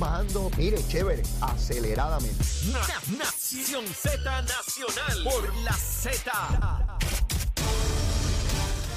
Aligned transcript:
bajando, 0.00 0.50
mire, 0.56 0.78
chévere, 0.88 1.22
aceleradamente. 1.42 2.42
Nación 3.18 3.86
Z 3.86 4.42
Nacional 4.42 5.22
por 5.22 5.54
la 5.62 5.72
Z. 5.74 6.32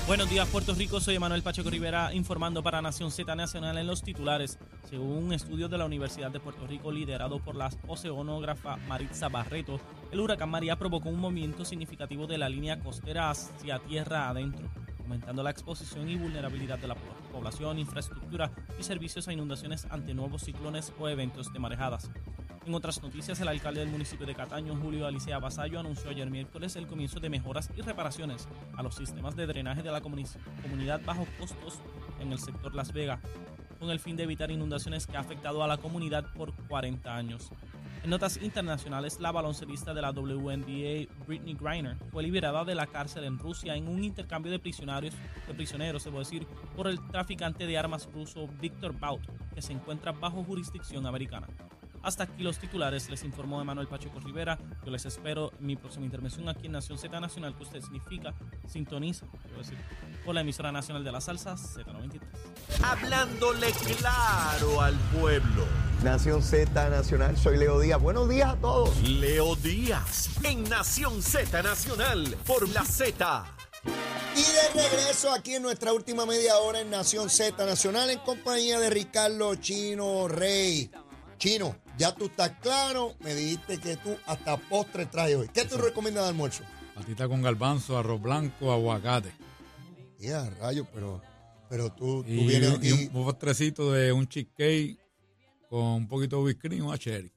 Buenos 0.07 0.29
días, 0.29 0.47
Puerto 0.47 0.73
Rico. 0.73 0.99
Soy 0.99 1.15
Emanuel 1.15 1.43
Pacheco 1.43 1.69
Rivera 1.69 2.13
informando 2.13 2.63
para 2.63 2.81
Nación 2.81 3.11
Z 3.11 3.35
Nacional 3.35 3.77
en 3.77 3.87
los 3.87 4.01
titulares. 4.01 4.57
Según 4.89 5.25
un 5.25 5.33
estudio 5.33 5.67
de 5.67 5.77
la 5.77 5.85
Universidad 5.85 6.31
de 6.31 6.39
Puerto 6.39 6.65
Rico 6.67 6.91
liderado 6.91 7.39
por 7.39 7.55
la 7.55 7.69
oceanógrafa 7.87 8.77
Maritza 8.87 9.27
Barreto, 9.27 9.79
el 10.11 10.21
huracán 10.21 10.49
María 10.49 10.77
provocó 10.77 11.09
un 11.09 11.19
movimiento 11.19 11.65
significativo 11.65 12.27
de 12.27 12.37
la 12.37 12.49
línea 12.49 12.79
costera 12.79 13.29
hacia 13.29 13.79
tierra 13.79 14.29
adentro, 14.29 14.69
aumentando 15.03 15.43
la 15.43 15.51
exposición 15.51 16.09
y 16.09 16.15
vulnerabilidad 16.15 16.79
de 16.79 16.87
la 16.87 16.95
población, 17.31 17.77
infraestructura 17.77 18.51
y 18.79 18.83
servicios 18.83 19.27
a 19.27 19.33
inundaciones 19.33 19.85
ante 19.89 20.13
nuevos 20.13 20.43
ciclones 20.43 20.93
o 20.99 21.07
eventos 21.09 21.51
de 21.53 21.59
marejadas. 21.59 22.09
En 22.65 22.73
otras 22.73 23.03
noticias, 23.03 23.39
el 23.41 23.49
alcalde 23.49 23.81
del 23.81 23.89
municipio 23.89 24.25
de 24.25 24.35
Cataño, 24.35 24.75
Julio 24.81 25.05
Alicea 25.05 25.37
Basayo, 25.37 25.81
anunció 25.81 26.09
ayer 26.09 26.29
miércoles 26.29 26.77
el 26.77 26.87
comienzo 26.87 27.19
de 27.19 27.29
mejoras 27.29 27.69
y 27.75 27.81
reparaciones 27.81 28.47
a 28.77 28.83
los 28.83 28.95
sistemas 28.95 29.35
de 29.35 29.45
drenaje 29.45 29.83
de 29.83 29.91
la 29.91 29.99
comunidad 29.99 31.01
bajo 31.05 31.27
costos 31.37 31.79
en 32.21 32.31
el 32.31 32.39
sector 32.39 32.73
Las 32.73 32.93
Vegas, 32.93 33.19
con 33.79 33.89
el 33.89 33.99
fin 33.99 34.15
de 34.15 34.23
evitar 34.23 34.49
inundaciones 34.49 35.07
que 35.07 35.17
ha 35.17 35.19
afectado 35.19 35.61
a 35.61 35.67
la 35.67 35.77
comunidad 35.77 36.31
por 36.33 36.53
40 36.69 37.13
años. 37.13 37.51
En 38.03 38.09
notas 38.09 38.37
internacionales, 38.41 39.17
la 39.21 39.31
baloncelista 39.31 39.93
de 39.93 40.01
la 40.01 40.11
WNBA, 40.11 41.07
Britney 41.25 41.53
Griner, 41.53 41.95
fue 42.11 42.21
liberada 42.21 42.65
de 42.65 42.75
la 42.75 42.85
cárcel 42.85 43.23
en 43.23 43.39
Rusia 43.39 43.75
en 43.75 43.87
un 43.87 44.03
intercambio 44.03 44.51
de 44.51 44.59
prisioneros, 44.59 45.13
de 45.47 45.53
prisioneros, 45.53 46.03
se 46.03 46.11
puede 46.11 46.25
decir, 46.25 46.45
por 46.75 46.87
el 46.87 46.99
traficante 47.07 47.65
de 47.65 47.77
armas 47.77 48.09
ruso 48.13 48.49
Viktor 48.59 48.99
Baut, 48.99 49.21
que 49.55 49.61
se 49.61 49.71
encuentra 49.71 50.11
bajo 50.11 50.43
jurisdicción 50.43 51.05
americana. 51.05 51.47
Hasta 52.01 52.25
aquí 52.25 52.43
los 52.43 52.59
titulares, 52.59 53.09
les 53.09 53.23
informó 53.23 53.61
Emanuel 53.61 53.87
Pacheco 53.87 54.19
Rivera. 54.19 54.59
Yo 54.83 54.91
les 54.91 55.05
espero 55.05 55.53
mi 55.61 55.77
próxima 55.77 56.03
intervención 56.03 56.49
aquí 56.49 56.65
en 56.65 56.73
Nación 56.73 56.97
Z 56.97 57.17
Nacional, 57.21 57.55
que 57.55 57.63
usted 57.63 57.79
significa, 57.79 58.33
sintoniza, 58.67 59.27
puedo 59.27 59.61
por 60.25 60.35
la 60.35 60.41
emisora 60.41 60.73
nacional 60.73 61.05
de 61.05 61.11
la 61.13 61.21
salsa 61.21 61.55
Z93. 61.55 62.19
Hablándole 62.83 63.71
claro 63.97 64.81
al 64.81 64.95
pueblo. 65.17 65.82
Nación 66.03 66.43
Z 66.43 66.89
Nacional, 66.89 67.37
soy 67.37 67.55
Leo 67.55 67.79
Díaz. 67.79 68.01
Buenos 68.01 68.27
días 68.27 68.49
a 68.49 68.55
todos. 68.57 69.01
Leo 69.07 69.55
Díaz 69.55 70.31
en 70.43 70.65
Nación 70.65 71.21
Z 71.23 71.63
Nacional 71.63 72.35
por 72.45 72.67
la 72.69 72.83
Z. 72.83 73.45
Y 74.35 74.41
de 74.41 74.83
regreso 74.83 75.31
aquí 75.31 75.55
en 75.55 75.63
nuestra 75.63 75.93
última 75.93 76.25
media 76.25 76.57
hora 76.57 76.81
en 76.81 76.89
Nación 76.89 77.29
Z 77.29 77.65
Nacional 77.65 78.09
en 78.09 78.19
compañía 78.19 78.81
de 78.81 78.89
Ricardo 78.89 79.55
Chino 79.55 80.27
Rey. 80.27 80.91
Chino, 81.37 81.73
ya 81.97 82.13
tú 82.13 82.25
estás 82.25 82.51
claro, 82.61 83.15
me 83.21 83.33
dijiste 83.33 83.77
que 83.77 83.95
tú 83.95 84.13
hasta 84.25 84.57
postre 84.57 85.05
traes 85.05 85.37
hoy. 85.37 85.49
¿Qué 85.53 85.63
tú 85.63 85.77
recomiendas 85.77 86.25
de 86.25 86.29
almuerzo? 86.31 86.63
Patita 86.95 87.29
con 87.29 87.41
garbanzo, 87.41 87.97
arroz 87.97 88.21
blanco, 88.21 88.73
aguacate. 88.73 89.31
Ya, 90.19 90.49
rayo, 90.59 90.85
pero, 90.93 91.21
pero 91.69 91.93
tú, 91.93 92.23
tú 92.23 92.29
Y, 92.29 92.45
vienes 92.45 92.77
y, 92.81 92.91
un 92.91 93.23
postrecito 93.23 93.93
de 93.93 94.11
un 94.11 94.27
cheesecake 94.27 94.97
con 95.73 95.85
un 95.85 96.07
poquito 96.07 96.35
de 96.37 96.43
whisky 96.43 96.67
y 96.75 96.81
una 96.81 96.99
cherry. 96.99 97.33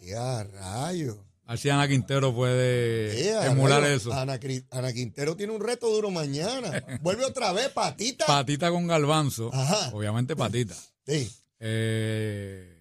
ya, 0.00 0.44
rayo. 0.44 1.22
Así 1.44 1.68
Ana 1.68 1.86
Quintero 1.86 2.34
puede 2.34 3.22
Ya, 3.22 3.46
emular 3.48 3.84
eso. 3.84 4.14
Ana, 4.14 4.38
Quintero 4.38 5.36
tiene 5.36 5.52
un 5.52 5.60
reto 5.60 5.86
duro 5.90 6.10
mañana. 6.10 6.72
Vuelve 7.02 7.26
otra 7.26 7.52
vez, 7.52 7.68
patita. 7.68 8.24
Patita 8.24 8.70
con 8.70 8.86
garbanzo, 8.86 9.50
Ajá. 9.52 9.90
obviamente 9.92 10.34
patita. 10.34 10.74
sí. 11.06 11.30
Eh, 11.60 12.80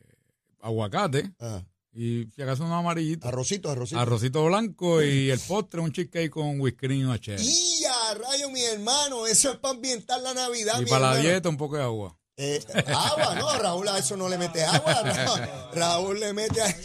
aguacate 0.62 1.32
ah, 1.40 1.62
y 1.94 2.28
si 2.34 2.42
acaso 2.42 2.64
un 2.64 2.72
amarillito. 2.72 3.28
Arrocito, 3.28 3.70
arrocito. 3.72 4.00
Arrocito 4.00 4.46
blanco 4.46 5.04
y 5.04 5.30
el 5.30 5.40
postre, 5.42 5.82
un 5.82 5.92
cheesecake 5.92 6.30
con 6.30 6.62
whisky 6.62 6.88
y 6.88 7.04
una 7.04 7.20
cherry. 7.20 7.44
Y 7.46 7.82
ya, 7.82 8.14
rayo, 8.14 8.50
mi 8.50 8.64
hermano, 8.64 9.28
eso 9.28 9.52
es 9.52 9.58
para 9.58 9.74
ambientar 9.76 10.22
la 10.22 10.34
Navidad. 10.34 10.80
Y 10.80 10.86
mi 10.86 10.90
para 10.90 11.16
la 11.16 11.18
dieta 11.18 11.50
un 11.50 11.58
poco 11.58 11.76
de 11.76 11.84
agua. 11.84 12.18
Eh, 12.38 12.62
agua, 12.88 13.36
no, 13.36 13.58
Raúl 13.58 13.88
a 13.88 13.98
eso 13.98 14.18
no 14.18 14.28
le 14.28 14.38
mete 14.38 14.64
agua. 14.64 15.04
no. 15.04 15.72
Raúl 15.74 16.20
le 16.20 16.34
mete 16.34 16.62
a, 16.62 16.76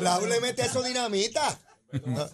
Raúl 0.00 0.28
le 0.28 0.40
mete 0.40 0.62
a 0.62 0.66
eso 0.66 0.82
dinamita. 0.82 1.58
No, 2.06 2.30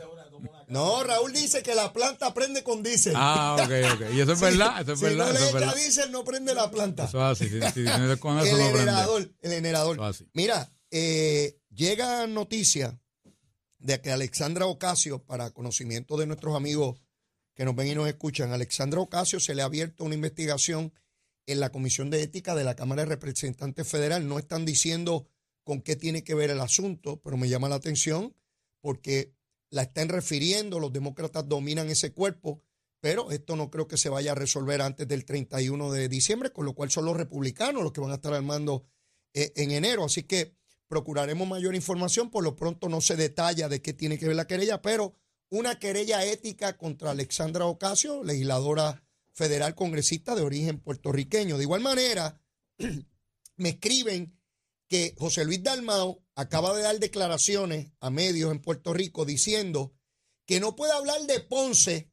no, 0.68 1.04
Raúl 1.04 1.32
dice 1.32 1.62
que 1.62 1.74
la 1.74 1.92
planta 1.92 2.32
prende 2.34 2.62
con 2.62 2.82
diésel. 2.82 3.14
Ah, 3.16 3.56
ok, 3.58 3.70
ok. 3.94 4.14
Y 4.14 4.20
eso 4.20 4.32
es 4.32 4.40
verdad, 4.40 4.80
eso 4.80 4.92
es 4.92 4.98
si 4.98 5.04
verdad, 5.04 5.32
no 5.32 5.38
eso 5.38 5.58
le 5.58 5.64
echa 5.64 5.74
diésel, 5.74 6.12
no 6.12 6.24
prende 6.24 6.54
la 6.54 6.70
planta. 6.70 7.04
Eso 7.04 7.18
es 7.18 7.40
así, 7.40 7.48
si, 7.48 7.60
si 7.60 8.18
con 8.18 8.38
eso 8.38 8.56
el 8.56 8.62
no 8.62 8.78
generador, 8.78 9.30
el 9.42 9.50
generador. 9.50 9.96
Eso 9.96 10.10
es. 10.10 10.24
Mira, 10.32 10.70
eh, 10.90 11.58
llega 11.74 12.26
noticia 12.26 13.00
de 13.78 14.00
que 14.00 14.10
Alexandra 14.10 14.66
Ocasio, 14.66 15.22
para 15.24 15.50
conocimiento 15.50 16.16
de 16.16 16.26
nuestros 16.26 16.54
amigos 16.56 17.00
que 17.54 17.64
nos 17.64 17.74
ven 17.74 17.88
y 17.88 17.94
nos 17.94 18.08
escuchan, 18.08 18.52
Alexandra 18.52 19.00
Ocasio 19.00 19.40
se 19.40 19.54
le 19.54 19.62
ha 19.62 19.66
abierto 19.66 20.04
una 20.04 20.14
investigación 20.14 20.92
en 21.46 21.60
la 21.60 21.70
Comisión 21.70 22.10
de 22.10 22.22
Ética 22.22 22.54
de 22.54 22.64
la 22.64 22.76
Cámara 22.76 23.02
de 23.02 23.10
Representantes 23.10 23.86
Federal. 23.88 24.28
No 24.28 24.38
están 24.38 24.64
diciendo 24.64 25.26
con 25.64 25.80
qué 25.80 25.96
tiene 25.96 26.22
que 26.22 26.34
ver 26.34 26.50
el 26.50 26.60
asunto, 26.60 27.20
pero 27.22 27.36
me 27.36 27.48
llama 27.48 27.68
la 27.68 27.76
atención 27.76 28.34
porque 28.80 29.32
la 29.70 29.82
están 29.82 30.08
refiriendo, 30.08 30.78
los 30.78 30.92
demócratas 30.92 31.48
dominan 31.48 31.88
ese 31.88 32.12
cuerpo, 32.12 32.62
pero 33.00 33.30
esto 33.30 33.56
no 33.56 33.70
creo 33.70 33.88
que 33.88 33.96
se 33.96 34.08
vaya 34.08 34.32
a 34.32 34.34
resolver 34.36 34.80
antes 34.80 35.08
del 35.08 35.24
31 35.24 35.92
de 35.92 36.08
diciembre, 36.08 36.50
con 36.50 36.64
lo 36.64 36.74
cual 36.74 36.90
son 36.90 37.04
los 37.04 37.16
republicanos 37.16 37.82
los 37.82 37.92
que 37.92 38.00
van 38.00 38.10
a 38.10 38.16
estar 38.16 38.32
armando 38.32 38.84
eh, 39.34 39.52
en 39.56 39.70
enero. 39.70 40.04
Así 40.04 40.22
que 40.22 40.54
procuraremos 40.88 41.46
mayor 41.48 41.74
información. 41.74 42.30
Por 42.30 42.44
lo 42.44 42.56
pronto 42.56 42.88
no 42.88 43.00
se 43.00 43.16
detalla 43.16 43.68
de 43.68 43.82
qué 43.82 43.92
tiene 43.92 44.18
que 44.18 44.26
ver 44.26 44.36
la 44.36 44.46
querella, 44.46 44.82
pero 44.82 45.14
una 45.50 45.78
querella 45.78 46.24
ética 46.24 46.76
contra 46.76 47.10
Alexandra 47.10 47.66
Ocasio, 47.66 48.24
legisladora 48.24 49.04
federal 49.36 49.74
congresista 49.74 50.34
de 50.34 50.42
origen 50.42 50.80
puertorriqueño. 50.80 51.58
De 51.58 51.64
igual 51.64 51.82
manera, 51.82 52.40
me 53.56 53.68
escriben 53.68 54.36
que 54.88 55.14
José 55.18 55.44
Luis 55.44 55.62
Dalmao 55.62 56.24
acaba 56.34 56.74
de 56.74 56.82
dar 56.82 56.98
declaraciones 56.98 57.92
a 58.00 58.08
medios 58.10 58.50
en 58.50 58.60
Puerto 58.62 58.92
Rico 58.94 59.24
diciendo 59.24 59.94
que 60.46 60.58
no 60.58 60.74
puede 60.74 60.92
hablar 60.92 61.20
de 61.26 61.40
Ponce 61.40 62.10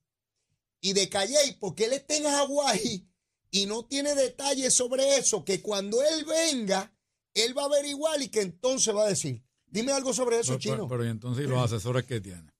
y 0.81 0.93
de 0.93 1.07
Calley 1.07 1.55
porque 1.59 1.85
él 1.85 1.93
está 1.93 2.15
en 2.17 2.23
Hawái 2.25 3.07
y 3.51 3.65
no 3.67 3.85
tiene 3.85 4.15
detalles 4.15 4.73
sobre 4.73 5.17
eso, 5.17 5.45
que 5.45 5.61
cuando 5.61 6.01
él 6.03 6.25
venga, 6.25 6.93
él 7.35 7.55
va 7.57 7.63
a 7.63 7.65
averiguar 7.65 8.21
y 8.21 8.27
que 8.29 8.41
entonces 8.41 8.93
va 8.93 9.05
a 9.05 9.09
decir. 9.09 9.43
Dime 9.67 9.91
algo 9.93 10.13
sobre 10.13 10.39
eso, 10.39 10.53
Pero, 10.53 10.59
chino. 10.59 10.75
pero- 10.75 10.87
pero, 10.89 11.05
y 11.05 11.09
entonces 11.09 11.45
¿y 11.45 11.47
los 11.47 11.63
asesores 11.63 12.05
que 12.05 12.19
tiene. 12.19 12.51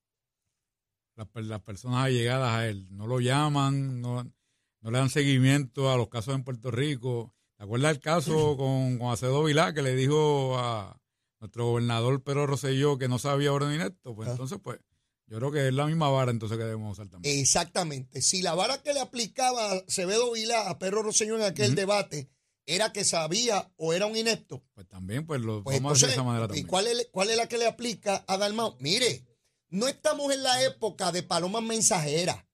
Las, 1.15 1.27
las 1.33 1.61
personas 1.61 2.05
allegadas 2.05 2.53
a 2.53 2.67
él 2.67 2.87
no 2.91 3.07
lo 3.07 3.19
llaman, 3.19 3.99
no, 4.01 4.23
no 4.83 4.91
le 4.91 4.99
dan 4.99 5.09
seguimiento 5.09 5.89
a 5.91 5.97
los 5.97 6.09
casos 6.09 6.35
en 6.35 6.43
Puerto 6.43 6.69
Rico. 6.69 7.33
¿Te 7.57 7.63
acuerdas 7.63 7.91
el 7.95 7.99
caso 8.01 8.55
con, 8.57 8.99
con 8.99 9.11
Acedo 9.11 9.43
Vilá 9.43 9.73
que 9.73 9.81
le 9.81 9.95
dijo 9.95 10.57
a 10.59 11.01
nuestro 11.39 11.65
gobernador 11.67 12.21
Pedro 12.23 12.45
Rosselló 12.47 12.97
que 12.97 13.07
no 13.07 13.17
sabía 13.17 13.51
orden 13.53 13.73
inepto? 13.73 14.13
Pues 14.15 14.27
Ah. 14.29 14.31
entonces, 14.33 14.59
pues, 14.63 14.79
yo 15.27 15.37
creo 15.39 15.51
que 15.51 15.67
es 15.69 15.73
la 15.73 15.85
misma 15.87 16.09
vara 16.09 16.31
entonces 16.31 16.57
que 16.57 16.63
debemos 16.65 16.91
usar 16.93 17.07
también. 17.09 17.39
Exactamente. 17.39 18.21
Si 18.21 18.41
la 18.41 18.53
vara 18.55 18.83
que 18.83 18.93
le 18.93 18.99
aplicaba 18.99 19.71
a 19.71 19.75
Acevedo 19.87 20.31
Vilá 20.33 20.69
a 20.69 20.77
Pedro 20.77 21.01
Rosselló 21.01 21.35
en 21.37 21.43
aquel 21.43 21.73
debate 21.75 22.29
era 22.65 22.91
que 22.93 23.03
sabía 23.03 23.71
o 23.77 23.93
era 23.93 24.05
un 24.05 24.15
inepto, 24.15 24.63
Pues 24.73 24.87
también, 24.87 25.25
pues 25.25 25.41
lo 25.41 25.63
pues 25.63 25.77
vamos 25.77 25.91
a 25.91 25.95
hacer 25.95 26.09
de 26.09 26.13
entonces, 26.13 26.15
esa 26.15 26.23
manera 26.23 26.45
¿y 26.45 26.47
también. 26.47 26.67
cuál 26.67 26.87
es, 26.87 27.07
cuál 27.11 27.29
es 27.29 27.37
la 27.37 27.47
que 27.47 27.57
le 27.57 27.67
aplica 27.67 28.23
a 28.27 28.37
Dalmau? 28.37 28.75
Mire, 28.79 29.25
no 29.69 29.87
estamos 29.87 30.31
en 30.33 30.43
la 30.43 30.63
época 30.63 31.11
de 31.11 31.23
palomas 31.23 31.63
mensajeras, 31.63 32.45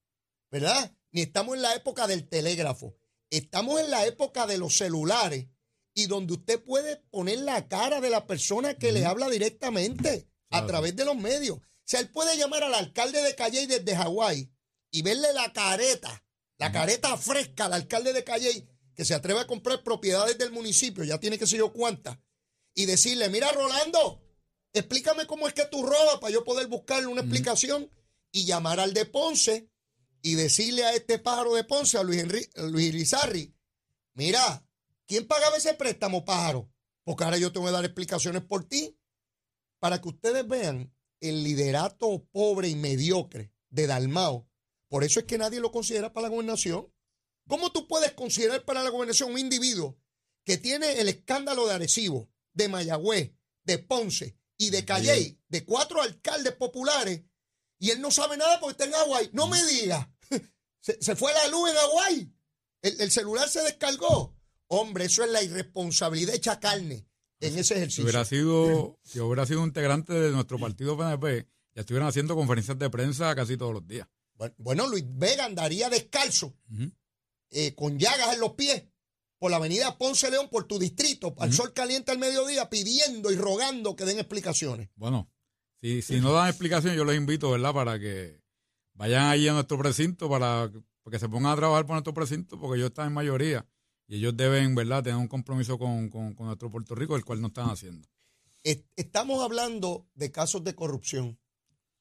¿verdad? 0.50 0.92
Ni 1.12 1.22
estamos 1.22 1.56
en 1.56 1.62
la 1.62 1.74
época 1.74 2.06
del 2.06 2.28
telégrafo. 2.28 2.96
Estamos 3.30 3.80
en 3.80 3.90
la 3.90 4.06
época 4.06 4.46
de 4.46 4.58
los 4.58 4.76
celulares 4.76 5.46
y 5.94 6.06
donde 6.06 6.34
usted 6.34 6.62
puede 6.62 6.96
poner 7.10 7.40
la 7.40 7.68
cara 7.68 8.00
de 8.00 8.10
la 8.10 8.26
persona 8.26 8.74
que 8.74 8.92
le 8.92 9.04
habla 9.04 9.28
directamente 9.28 10.28
a 10.50 10.66
través 10.66 10.96
de 10.96 11.04
los 11.04 11.16
medios. 11.16 11.58
O 11.58 11.62
sea, 11.84 12.00
él 12.00 12.10
puede 12.10 12.36
llamar 12.36 12.62
al 12.62 12.74
alcalde 12.74 13.22
de 13.22 13.34
Calley 13.34 13.66
desde 13.66 13.96
Hawái 13.96 14.52
y 14.90 15.02
verle 15.02 15.32
la 15.32 15.52
careta, 15.52 16.24
la 16.58 16.72
careta 16.72 17.16
fresca 17.16 17.66
al 17.66 17.72
alcalde 17.74 18.12
de 18.12 18.24
Calley 18.24 18.68
que 18.94 19.04
se 19.04 19.14
atreve 19.14 19.40
a 19.40 19.46
comprar 19.46 19.82
propiedades 19.82 20.36
del 20.36 20.52
municipio, 20.52 21.04
ya 21.04 21.18
tiene 21.18 21.38
que 21.38 21.46
sé 21.46 21.56
yo 21.56 21.72
cuántas, 21.72 22.18
y 22.74 22.86
decirle, 22.86 23.30
mira 23.30 23.50
Rolando, 23.50 24.22
explícame 24.72 25.26
cómo 25.26 25.48
es 25.48 25.54
que 25.54 25.64
tú 25.64 25.82
robas 25.82 26.18
para 26.20 26.32
yo 26.32 26.44
poder 26.44 26.66
buscarle 26.66 27.06
una 27.06 27.22
explicación 27.22 27.90
y 28.30 28.44
llamar 28.44 28.78
al 28.78 28.92
de 28.92 29.06
Ponce 29.06 29.70
y 30.22 30.34
decirle 30.34 30.84
a 30.84 30.94
este 30.94 31.18
pájaro 31.18 31.54
de 31.54 31.64
Ponce, 31.64 31.98
a 31.98 32.02
Luis, 32.02 32.24
Luis 32.56 32.86
Irizarry, 32.88 33.54
mira, 34.14 34.64
¿quién 35.06 35.26
pagaba 35.26 35.56
ese 35.56 35.74
préstamo, 35.74 36.24
pájaro? 36.24 36.70
Porque 37.04 37.24
ahora 37.24 37.38
yo 37.38 37.52
te 37.52 37.58
voy 37.58 37.68
a 37.68 37.72
dar 37.72 37.84
explicaciones 37.84 38.42
por 38.42 38.64
ti 38.64 38.96
para 39.78 40.00
que 40.00 40.08
ustedes 40.08 40.46
vean 40.46 40.94
el 41.20 41.42
liderato 41.42 42.26
pobre 42.32 42.68
y 42.68 42.76
mediocre 42.76 43.52
de 43.70 43.86
Dalmao. 43.86 44.48
Por 44.88 45.04
eso 45.04 45.20
es 45.20 45.26
que 45.26 45.38
nadie 45.38 45.60
lo 45.60 45.72
considera 45.72 46.12
para 46.12 46.28
la 46.28 46.34
gobernación. 46.34 46.92
¿Cómo 47.46 47.72
tú 47.72 47.88
puedes 47.88 48.12
considerar 48.12 48.64
para 48.64 48.82
la 48.82 48.90
gobernación 48.90 49.32
un 49.32 49.38
individuo 49.38 49.98
que 50.44 50.58
tiene 50.58 51.00
el 51.00 51.08
escándalo 51.08 51.66
de 51.66 51.74
Arecibo, 51.74 52.30
de 52.52 52.68
Mayagüez, 52.68 53.32
de 53.64 53.78
Ponce 53.78 54.36
y 54.56 54.70
de 54.70 54.84
Calley, 54.84 55.40
de 55.48 55.64
cuatro 55.64 56.02
alcaldes 56.02 56.54
populares, 56.54 57.22
y 57.80 57.90
él 57.90 58.00
no 58.00 58.12
sabe 58.12 58.36
nada 58.36 58.60
porque 58.60 58.72
está 58.72 58.84
en 58.84 58.92
Hawái. 58.92 59.30
No 59.32 59.48
me 59.48 59.60
diga. 59.66 60.08
Se, 60.80 60.96
se 61.02 61.16
fue 61.16 61.32
la 61.34 61.48
luz 61.48 61.68
en 61.70 61.76
Hawái. 61.76 62.32
El, 62.82 63.00
el 63.00 63.10
celular 63.10 63.48
se 63.48 63.60
descargó. 63.62 64.34
Hombre, 64.68 65.06
eso 65.06 65.24
es 65.24 65.30
la 65.30 65.42
irresponsabilidad 65.42 66.34
hecha 66.34 66.58
carne 66.60 67.06
en 67.40 67.54
ese 67.58 67.64
Si 67.64 67.74
ejercicio. 67.74 68.04
hubiera 68.04 68.24
sido, 68.24 68.98
si 69.02 69.18
hubiera 69.20 69.44
sido 69.46 69.64
integrante 69.64 70.12
de 70.14 70.30
nuestro 70.30 70.58
partido 70.58 70.96
PNP, 70.96 71.48
ya 71.74 71.80
estuvieran 71.80 72.08
haciendo 72.08 72.34
conferencias 72.36 72.78
de 72.78 72.88
prensa 72.88 73.34
casi 73.34 73.56
todos 73.56 73.74
los 73.74 73.86
días. 73.86 74.06
Bueno, 74.56 74.86
Luis 74.88 75.04
Vega 75.06 75.44
andaría 75.44 75.90
descalzo, 75.90 76.56
eh, 77.50 77.74
con 77.74 77.98
llagas 77.98 78.32
en 78.34 78.40
los 78.40 78.52
pies, 78.52 78.84
por 79.38 79.50
la 79.50 79.58
avenida 79.58 79.98
Ponce 79.98 80.30
León, 80.30 80.48
por 80.50 80.64
tu 80.64 80.78
distrito, 80.78 81.34
al 81.38 81.52
sol 81.52 81.72
caliente 81.74 82.12
al 82.12 82.18
mediodía, 82.18 82.70
pidiendo 82.70 83.30
y 83.30 83.36
rogando 83.36 83.96
que 83.96 84.04
den 84.06 84.18
explicaciones. 84.18 84.88
Bueno, 84.96 85.30
si, 85.80 86.02
si 86.02 86.20
no 86.20 86.32
dan 86.32 86.48
explicación, 86.48 86.94
yo 86.94 87.04
les 87.04 87.16
invito, 87.16 87.50
¿verdad?, 87.50 87.72
para 87.72 87.98
que 87.98 88.40
vayan 88.94 89.26
allí 89.26 89.48
a 89.48 89.52
nuestro 89.54 89.78
precinto, 89.78 90.28
para, 90.28 90.70
para 91.02 91.12
que 91.12 91.18
se 91.18 91.28
pongan 91.28 91.52
a 91.52 91.56
trabajar 91.56 91.86
por 91.86 91.94
nuestro 91.94 92.14
precinto, 92.14 92.58
porque 92.60 92.78
ellos 92.78 92.90
están 92.90 93.08
en 93.08 93.14
mayoría 93.14 93.66
y 94.06 94.16
ellos 94.16 94.36
deben, 94.36 94.74
¿verdad?, 94.74 95.02
tener 95.02 95.18
un 95.18 95.28
compromiso 95.28 95.78
con, 95.78 96.08
con, 96.10 96.34
con 96.34 96.46
nuestro 96.46 96.70
Puerto 96.70 96.94
Rico, 96.94 97.16
el 97.16 97.24
cual 97.24 97.40
no 97.40 97.48
están 97.48 97.70
haciendo. 97.70 98.06
Es- 98.62 98.84
Estamos 98.96 99.42
hablando 99.42 100.06
de 100.14 100.30
casos 100.30 100.62
de 100.64 100.74
corrupción 100.74 101.38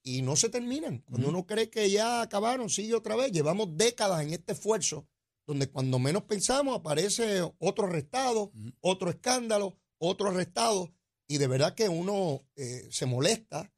y 0.03 0.21
no 0.21 0.35
se 0.35 0.49
terminan. 0.49 0.99
Cuando 0.99 1.29
uno 1.29 1.45
cree 1.45 1.69
que 1.69 1.89
ya 1.89 2.21
acabaron, 2.21 2.69
sigue 2.69 2.95
otra 2.95 3.15
vez. 3.15 3.31
Llevamos 3.31 3.77
décadas 3.77 4.21
en 4.23 4.33
este 4.33 4.53
esfuerzo 4.53 5.07
donde 5.45 5.69
cuando 5.69 5.97
menos 5.99 6.23
pensamos 6.23 6.77
aparece 6.77 7.41
otro 7.59 7.85
arrestado, 7.87 8.51
otro 8.81 9.09
escándalo, 9.09 9.77
otro 9.97 10.29
arrestado 10.29 10.93
y 11.29 11.37
de 11.37 11.47
verdad 11.47 11.75
que 11.75 11.87
uno 11.87 12.43
eh, 12.55 12.89
se 12.91 13.05
molesta 13.05 13.71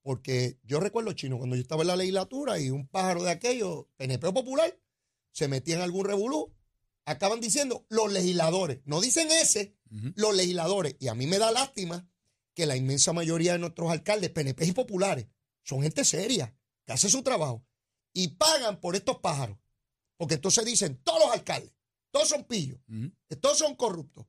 porque 0.00 0.58
yo 0.64 0.80
recuerdo, 0.80 1.12
Chino, 1.12 1.38
cuando 1.38 1.54
yo 1.54 1.62
estaba 1.62 1.82
en 1.82 1.88
la 1.88 1.96
legislatura 1.96 2.58
y 2.58 2.70
un 2.70 2.88
pájaro 2.88 3.22
de 3.22 3.30
aquello, 3.30 3.88
PNP 3.96 4.32
popular, 4.32 4.78
se 5.32 5.48
metía 5.48 5.76
en 5.76 5.82
algún 5.82 6.06
revolú, 6.06 6.54
acaban 7.04 7.40
diciendo 7.40 7.86
los 7.88 8.12
legisladores, 8.12 8.80
no 8.84 9.00
dicen 9.00 9.30
ese, 9.30 9.76
los 10.14 10.34
legisladores. 10.34 10.96
Y 10.98 11.08
a 11.08 11.14
mí 11.14 11.26
me 11.26 11.38
da 11.38 11.52
lástima 11.52 12.06
que 12.54 12.66
la 12.66 12.76
inmensa 12.76 13.12
mayoría 13.12 13.52
de 13.52 13.58
nuestros 13.58 13.90
alcaldes, 13.90 14.30
PNP 14.30 14.66
y 14.66 14.72
populares, 14.72 15.26
son 15.62 15.82
gente 15.82 16.04
seria, 16.04 16.54
que 16.84 16.92
hace 16.92 17.08
su 17.08 17.22
trabajo 17.22 17.64
y 18.12 18.28
pagan 18.28 18.80
por 18.80 18.96
estos 18.96 19.18
pájaros. 19.20 19.58
Porque 20.16 20.34
entonces 20.34 20.64
dicen, 20.64 21.00
todos 21.02 21.20
los 21.20 21.32
alcaldes, 21.32 21.72
todos 22.10 22.28
son 22.28 22.44
pillos, 22.44 22.78
que 23.26 23.36
todos 23.36 23.58
son 23.58 23.74
corruptos. 23.74 24.26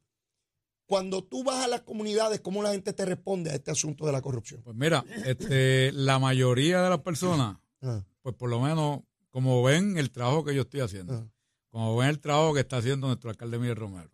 Cuando 0.85 1.23
tú 1.23 1.43
vas 1.43 1.63
a 1.63 1.67
las 1.67 1.81
comunidades, 1.81 2.41
¿cómo 2.41 2.61
la 2.61 2.71
gente 2.71 2.93
te 2.93 3.05
responde 3.05 3.51
a 3.51 3.55
este 3.55 3.71
asunto 3.71 4.05
de 4.05 4.11
la 4.11 4.21
corrupción? 4.21 4.61
Pues 4.63 4.75
mira, 4.75 5.03
este, 5.25 5.91
la 5.93 6.19
mayoría 6.19 6.81
de 6.81 6.89
las 6.89 6.99
personas, 6.99 7.57
Ah, 7.85 8.03
pues 8.21 8.35
por 8.35 8.49
lo 8.49 8.59
menos, 8.59 9.01
como 9.29 9.61
ven 9.63 9.97
el 9.97 10.11
trabajo 10.11 10.43
que 10.43 10.55
yo 10.55 10.63
estoy 10.63 10.79
haciendo, 10.79 11.13
ah. 11.13 11.27
como 11.69 11.95
ven 11.97 12.09
el 12.09 12.19
trabajo 12.19 12.53
que 12.53 12.61
está 12.61 12.77
haciendo 12.77 13.07
nuestro 13.07 13.29
alcalde 13.29 13.59
Miguel 13.59 13.75
Romero, 13.75 14.11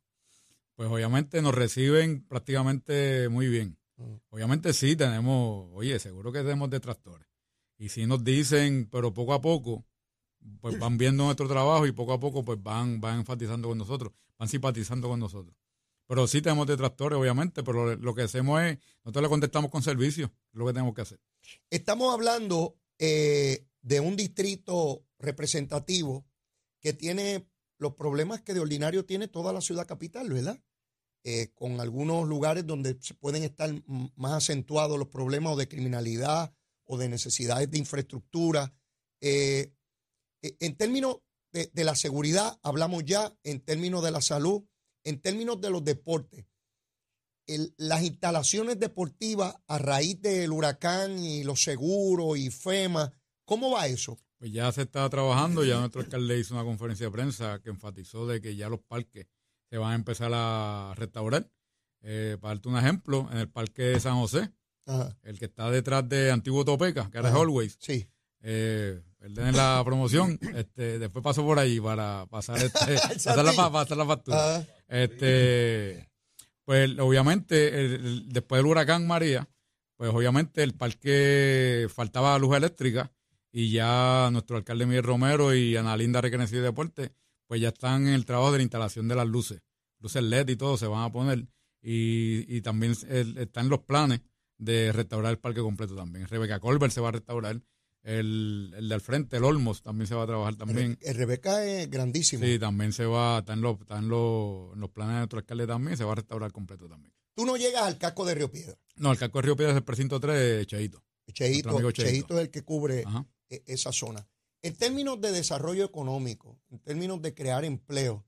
pues 0.75 0.89
obviamente 0.89 1.41
nos 1.41 1.55
reciben 1.55 2.25
prácticamente 2.27 3.29
muy 3.29 3.47
bien. 3.47 3.77
Mm. 3.97 4.15
Obviamente 4.29 4.73
sí 4.73 4.95
tenemos, 4.95 5.69
oye, 5.73 5.99
seguro 5.99 6.31
que 6.31 6.39
tenemos 6.39 6.69
detractores. 6.69 7.27
Y 7.77 7.89
sí 7.89 8.05
nos 8.05 8.23
dicen, 8.23 8.89
pero 8.91 9.13
poco 9.13 9.33
a 9.33 9.41
poco, 9.41 9.85
pues 10.59 10.77
van 10.77 10.97
viendo 10.97 11.23
nuestro 11.23 11.47
trabajo 11.47 11.85
y 11.87 11.91
poco 11.91 12.13
a 12.13 12.19
poco 12.19 12.43
pues 12.43 12.61
van, 12.61 12.99
van 12.99 13.19
enfatizando 13.19 13.69
con 13.69 13.77
nosotros, 13.77 14.11
van 14.37 14.49
simpatizando 14.49 15.07
con 15.07 15.19
nosotros. 15.19 15.55
Pero 16.11 16.27
sí 16.27 16.41
tenemos 16.41 16.67
detractores, 16.67 17.17
obviamente, 17.17 17.63
pero 17.63 17.95
lo, 17.95 18.13
que 18.13 18.23
hacemos 18.23 18.61
es, 18.61 18.77
nosotros 19.05 19.23
le 19.23 19.29
contestamos 19.29 19.71
con 19.71 19.81
servicio, 19.81 20.29
lo 20.51 20.67
que 20.67 20.73
tenemos 20.73 20.93
que 20.93 21.03
hacer. 21.03 21.21
Estamos 21.69 22.13
hablando 22.13 22.75
eh, 22.99 23.65
de 23.81 24.01
un 24.01 24.17
distrito 24.17 25.07
representativo 25.19 26.27
que 26.81 26.91
tiene 26.91 27.47
los 27.77 27.95
problemas 27.95 28.41
que 28.41 28.53
de 28.53 28.59
ordinario 28.59 29.05
tiene 29.05 29.29
toda 29.29 29.53
la 29.53 29.61
ciudad 29.61 29.87
capital, 29.87 30.29
¿verdad? 30.29 30.61
Eh, 31.23 31.53
con 31.55 31.79
algunos 31.79 32.27
lugares 32.27 32.67
donde 32.67 32.97
se 32.99 33.13
pueden 33.13 33.43
estar 33.43 33.73
más 34.17 34.33
acentuados 34.33 34.99
los 34.99 35.07
problemas 35.07 35.55
de 35.55 35.69
criminalidad 35.69 36.53
o 36.83 36.97
de 36.97 37.07
necesidades 37.07 37.71
de 37.71 37.77
infraestructura. 37.77 38.73
Eh, 39.21 39.71
eh, 40.41 40.57
en 40.59 40.75
términos 40.75 41.19
de 41.53 41.83
la 41.85 41.95
seguridad, 41.95 42.59
hablamos 42.63 43.05
ya, 43.05 43.33
en 43.43 43.61
términos 43.61 44.03
de 44.03 44.11
la 44.11 44.21
salud, 44.21 44.65
en 45.03 45.19
términos 45.21 45.59
de 45.61 45.69
los 45.69 45.83
deportes. 45.83 46.45
El- 47.47 47.73
las 47.77 48.03
instalaciones 48.03 48.79
deportivas 48.79 49.55
a 49.67 49.77
raíz 49.77 50.21
del 50.21 50.51
huracán 50.51 51.19
y 51.19 51.43
los 51.43 51.63
seguros 51.63 52.37
y 52.37 52.49
FEMA, 52.49 53.11
¿cómo 53.45 53.71
va 53.71 53.87
eso? 53.87 54.17
Pues 54.37 54.51
ya 54.51 54.71
se 54.71 54.83
está 54.83 55.07
trabajando, 55.09 55.63
ya 55.63 55.79
nuestro 55.79 56.01
alcalde 56.01 56.39
hizo 56.39 56.53
una 56.53 56.63
conferencia 56.63 57.07
de 57.07 57.11
prensa 57.11 57.59
que 57.61 57.69
enfatizó 57.69 58.25
de 58.25 58.41
que 58.41 58.55
ya 58.55 58.69
los 58.69 58.79
parques 58.79 59.27
se 59.69 59.77
van 59.77 59.91
a 59.91 59.95
empezar 59.95 60.31
a 60.33 60.93
restaurar. 60.95 61.49
Eh, 62.03 62.37
para 62.41 62.55
darte 62.55 62.69
un 62.69 62.77
ejemplo, 62.77 63.27
en 63.31 63.37
el 63.37 63.49
parque 63.49 63.83
de 63.83 63.99
San 63.99 64.15
José, 64.15 64.51
Ajá, 64.87 65.15
el 65.21 65.37
que 65.37 65.45
está 65.45 65.69
detrás 65.69 66.07
de 66.09 66.31
Antiguo 66.31 66.65
Topeca, 66.65 67.11
que 67.11 67.19
Ajá. 67.19 67.35
Always, 67.39 67.77
sí. 67.79 68.07
eh, 68.41 68.99
tiene 69.33 69.51
la 69.51 69.81
promoción, 69.85 70.39
este, 70.55 70.99
después 70.99 71.23
pasó 71.23 71.43
por 71.43 71.59
ahí 71.59 71.79
para 71.79 72.25
pasar, 72.29 72.57
este, 72.57 72.95
pasar, 73.13 73.43
la, 73.45 73.53
fa- 73.53 73.71
pasar 73.71 73.97
la 73.97 74.05
factura. 74.05 74.55
Ajá, 74.57 74.67
Este, 74.87 76.09
pues 76.65 76.97
obviamente, 76.99 77.67
el- 77.85 77.93
el- 78.05 78.29
después 78.29 78.59
del 78.59 78.65
huracán 78.67 79.05
María, 79.07 79.47
pues 79.97 80.11
obviamente 80.11 80.63
el 80.63 80.73
parque 80.73 81.87
faltaba 81.93 82.37
luz 82.39 82.55
eléctrica 82.57 83.11
y 83.51 83.71
ya 83.71 84.29
nuestro 84.31 84.57
alcalde 84.57 84.85
Miguel 84.85 85.03
Romero 85.03 85.53
y 85.53 85.75
Ana 85.75 85.95
Linda 85.97 86.21
Recreación 86.21 86.61
y 86.61 86.63
Deporte, 86.63 87.11
pues 87.47 87.61
ya 87.61 87.69
están 87.69 88.07
en 88.07 88.13
el 88.13 88.25
trabajo 88.25 88.51
de 88.51 88.59
la 88.59 88.63
instalación 88.63 89.07
de 89.07 89.15
las 89.15 89.27
luces, 89.27 89.61
luces 89.99 90.23
LED 90.23 90.49
y 90.49 90.55
todo 90.55 90.77
se 90.77 90.87
van 90.87 91.03
a 91.03 91.11
poner 91.11 91.45
y, 91.83 92.45
y 92.55 92.61
también 92.61 92.95
el- 93.09 93.37
están 93.37 93.69
los 93.69 93.79
planes 93.81 94.21
de 94.57 94.91
restaurar 94.91 95.31
el 95.31 95.39
parque 95.39 95.61
completo 95.61 95.95
también. 95.95 96.27
Rebeca 96.27 96.59
Colbert 96.59 96.93
se 96.93 97.01
va 97.01 97.09
a 97.09 97.13
restaurar, 97.13 97.59
el, 98.03 98.73
el 98.75 98.89
del 98.89 99.01
frente, 99.01 99.37
el 99.37 99.43
Olmos, 99.43 99.81
también 99.81 100.07
se 100.07 100.15
va 100.15 100.23
a 100.23 100.27
trabajar 100.27 100.55
también. 100.55 100.97
El 101.01 101.15
Rebeca 101.15 101.63
es 101.65 101.89
grandísimo. 101.89 102.43
Sí, 102.43 102.57
también 102.57 102.93
se 102.93 103.05
va, 103.05 103.39
está 103.39 103.53
en 103.53 103.61
los, 103.61 103.79
está 103.79 103.97
en 103.99 104.09
los, 104.09 104.73
en 104.73 104.79
los 104.79 104.89
planes 104.89 105.13
de 105.13 105.19
nuestro 105.19 105.39
alcalde 105.39 105.67
también, 105.67 105.97
se 105.97 106.03
va 106.03 106.13
a 106.13 106.15
restaurar 106.15 106.51
completo 106.51 106.87
también. 106.87 107.13
Tú 107.35 107.45
no 107.45 107.57
llegas 107.57 107.83
al 107.83 107.97
casco 107.97 108.25
de 108.25 108.35
Río 108.35 108.51
Piedra. 108.51 108.77
No, 108.95 109.11
el 109.11 109.17
casco 109.17 109.37
de 109.37 109.41
Río 109.43 109.55
Piedras 109.55 109.73
es 109.75 109.77
el 109.77 109.83
precinto 109.83 110.19
3, 110.19 110.65
Cheito. 110.67 111.03
Cheito, 111.31 111.69
amigo 111.69 111.91
Cheito. 111.91 112.11
Cheito 112.11 112.35
es 112.39 112.41
el 112.41 112.49
que 112.51 112.63
cubre 112.63 113.03
Ajá. 113.05 113.25
e- 113.49 113.63
esa 113.67 113.91
zona. 113.91 114.27
En 114.63 114.75
términos 114.75 115.19
de 115.21 115.31
desarrollo 115.31 115.85
económico, 115.85 116.59
en 116.69 116.79
términos 116.79 117.21
de 117.21 117.33
crear 117.33 117.63
empleo, 117.65 118.25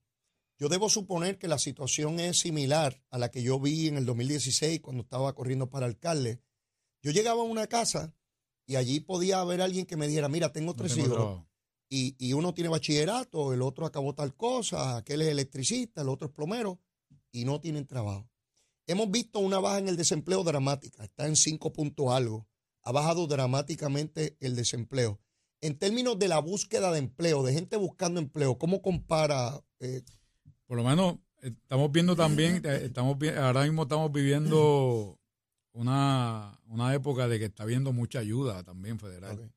yo 0.58 0.70
debo 0.70 0.90
suponer 0.90 1.38
que 1.38 1.48
la 1.48 1.58
situación 1.60 2.20
es 2.20 2.40
similar 2.40 3.04
a 3.10 3.18
la 3.18 3.30
que 3.30 3.44
yo 3.44 3.60
vi 3.60 3.88
en 3.88 3.98
el 3.98 4.06
2016 4.06 4.80
cuando 4.82 5.04
estaba 5.04 5.34
corriendo 5.34 5.70
para 5.70 5.86
alcalde. 5.86 6.40
Yo 7.02 7.12
llegaba 7.12 7.42
a 7.42 7.46
una 7.46 7.68
casa 7.68 8.16
y 8.66 8.76
allí 8.76 9.00
podía 9.00 9.40
haber 9.42 9.62
alguien 9.62 9.86
que 9.86 9.98
me 9.98 10.08
dijera, 10.08 10.30
mira, 10.30 10.52
tengo 10.52 10.72
No 10.72 10.76
tres 10.76 10.96
tengo 10.96 11.08
hijos 11.08 11.44
y, 11.90 12.16
y 12.18 12.34
uno 12.34 12.54
tiene 12.54 12.70
bachillerato, 12.70 13.54
el 13.54 13.62
otro 13.62 13.86
acabó 13.86 14.16
tal 14.16 14.34
cosa, 14.36 14.98
aquel 14.98 15.22
es 15.22 15.28
electricista, 15.28 16.02
el 16.02 16.10
otro 16.10 16.28
es 16.28 16.34
plomero 16.34 16.80
y 17.32 17.46
no 17.46 17.60
tienen 17.62 17.86
trabajo. 17.86 18.30
Hemos 18.88 19.12
visto 19.12 19.40
una 19.40 19.60
baja 19.60 19.80
en 19.80 19.88
el 19.88 19.98
desempleo 19.98 20.44
dramática, 20.44 21.04
está 21.04 21.28
en 21.28 21.36
5 21.36 21.72
puntos 21.72 22.10
algo, 22.12 22.48
ha 22.82 22.92
bajado 22.92 23.28
dramáticamente 23.28 24.36
el 24.40 24.56
desempleo. 24.56 25.20
En 25.62 25.78
términos 25.78 26.20
de 26.20 26.28
la 26.28 26.40
búsqueda 26.40 26.92
de 26.92 27.00
empleo, 27.00 27.44
de 27.44 27.54
gente 27.54 27.78
buscando 27.78 28.20
empleo, 28.20 28.58
¿cómo 28.58 28.82
compara? 28.82 29.64
eh, 29.80 30.02
Por 30.66 30.78
lo 30.78 30.84
menos 30.84 31.16
eh, 31.42 31.54
estamos 31.62 31.92
viendo 31.92 32.16
también, 32.16 32.62
eh, 32.66 32.82
estamos 32.86 33.18
ahora 33.38 33.64
mismo 33.64 33.84
estamos 33.84 34.12
viviendo 34.12 35.18
una, 35.74 36.60
una 36.68 36.94
época 36.94 37.28
de 37.28 37.40
que 37.40 37.46
está 37.46 37.64
habiendo 37.64 37.92
mucha 37.92 38.20
ayuda 38.20 38.64
también 38.64 39.00
federal. 39.00 39.52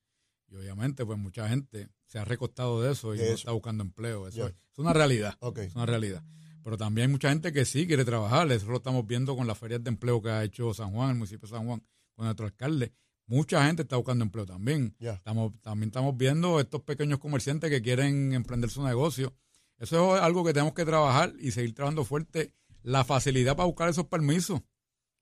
Y 0.49 0.55
obviamente, 0.55 1.05
pues 1.05 1.17
mucha 1.17 1.47
gente 1.47 1.89
se 2.05 2.19
ha 2.19 2.25
recostado 2.25 2.81
de 2.81 2.91
eso 2.91 3.15
y 3.15 3.17
no 3.19 3.23
está 3.23 3.51
buscando 3.51 3.83
empleo. 3.83 4.27
Eso 4.27 4.47
es, 4.47 4.53
es 4.53 4.77
una 4.77 4.93
realidad. 4.93 5.37
Es 5.57 5.75
una 5.75 5.85
realidad. 5.85 6.23
Pero 6.63 6.77
también 6.77 7.07
hay 7.07 7.11
mucha 7.11 7.29
gente 7.29 7.53
que 7.53 7.65
sí 7.65 7.87
quiere 7.87 8.03
trabajar. 8.03 8.51
Eso 8.51 8.67
lo 8.67 8.77
estamos 8.77 9.05
viendo 9.07 9.35
con 9.35 9.47
las 9.47 9.57
ferias 9.57 9.83
de 9.83 9.89
empleo 9.89 10.21
que 10.21 10.29
ha 10.29 10.43
hecho 10.43 10.73
San 10.73 10.91
Juan, 10.91 11.11
el 11.11 11.15
municipio 11.15 11.47
de 11.47 11.55
San 11.55 11.65
Juan, 11.65 11.81
con 12.13 12.25
nuestro 12.25 12.45
alcalde. 12.45 12.91
Mucha 13.25 13.65
gente 13.65 13.83
está 13.83 13.97
buscando 13.97 14.23
empleo 14.23 14.45
también. 14.45 14.95
Estamos, 14.99 15.53
también 15.61 15.89
estamos 15.89 16.15
viendo 16.15 16.59
estos 16.59 16.81
pequeños 16.81 17.19
comerciantes 17.19 17.69
que 17.69 17.81
quieren 17.81 18.33
emprender 18.33 18.69
su 18.69 18.83
negocio. 18.83 19.33
Eso 19.77 20.15
es 20.15 20.21
algo 20.21 20.43
que 20.43 20.53
tenemos 20.53 20.73
que 20.73 20.85
trabajar 20.85 21.33
y 21.39 21.51
seguir 21.51 21.73
trabajando 21.73 22.03
fuerte. 22.05 22.53
La 22.83 23.03
facilidad 23.03 23.55
para 23.57 23.67
buscar 23.67 23.89
esos 23.89 24.05
permisos, 24.05 24.61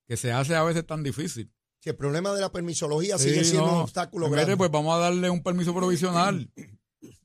que 0.08 0.18
se 0.18 0.32
hace 0.32 0.56
a 0.56 0.64
veces 0.64 0.86
tan 0.86 1.04
difícil. 1.04 1.52
si 1.80 1.90
el 1.90 1.96
problema 1.96 2.34
de 2.34 2.42
la 2.42 2.52
permisología 2.52 3.18
Sí, 3.18 3.30
sigue 3.30 3.44
siendo 3.44 3.68
no. 3.68 3.74
un 3.76 3.82
obstáculo 3.82 4.30
grande. 4.30 4.58
pues 4.58 4.72
vamos 4.72 4.96
a 4.96 5.00
darle 5.00 5.30
un 5.30 5.44
permiso 5.44 5.74
provisional. 5.76 6.50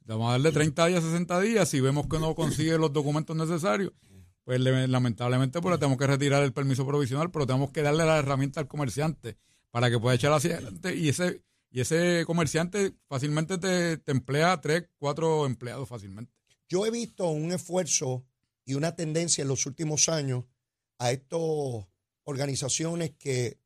Vamos 0.05 0.29
a 0.29 0.33
darle 0.33 0.51
30 0.53 0.87
días, 0.87 1.05
60 1.05 1.41
días. 1.41 1.69
Si 1.69 1.81
vemos 1.81 2.07
que 2.09 2.19
no 2.19 2.35
consigue 2.35 2.77
los 2.79 2.93
documentos 2.93 3.37
necesarios, 3.37 3.93
pues 4.45 4.61
le- 4.61 4.89
lamentablemente 4.89 5.61
pues 5.61 5.73
le 5.73 5.79
tenemos 5.79 5.99
que 5.99 6.07
retirar 6.07 6.43
el 6.43 6.53
permiso 6.53 6.87
provisional, 6.87 7.31
pero 7.31 7.47
tenemos 7.47 7.71
que 7.71 7.83
darle 7.83 8.05
la 8.05 8.19
herramienta 8.19 8.61
al 8.61 8.67
comerciante 8.69 9.39
para 9.71 9.89
que 9.89 9.99
pueda 10.01 10.17
echar 10.17 10.33
hacia 10.33 10.55
adelante 10.57 10.95
y 10.97 11.09
ese 11.09 11.43
y 11.73 11.81
ese 11.83 12.25
comerciante 12.27 12.97
fácilmente 13.09 13.57
te, 13.57 13.97
te 13.99 14.11
emplea 14.11 14.61
tres, 14.61 14.89
cuatro 14.99 15.47
empleados 15.47 15.89
fácilmente. 15.89 16.33
Yo 16.69 16.85
he 16.85 16.91
visto 16.91 17.29
un 17.29 17.53
esfuerzo 17.53 18.27
y 18.65 18.75
una 18.75 18.97
tendencia 18.97 19.43
en 19.43 19.49
los 19.49 19.65
últimos 19.67 20.09
años 20.09 20.45
a 20.99 21.13
estas 21.13 21.39
organizaciones 22.31 23.13
que, 23.19 23.59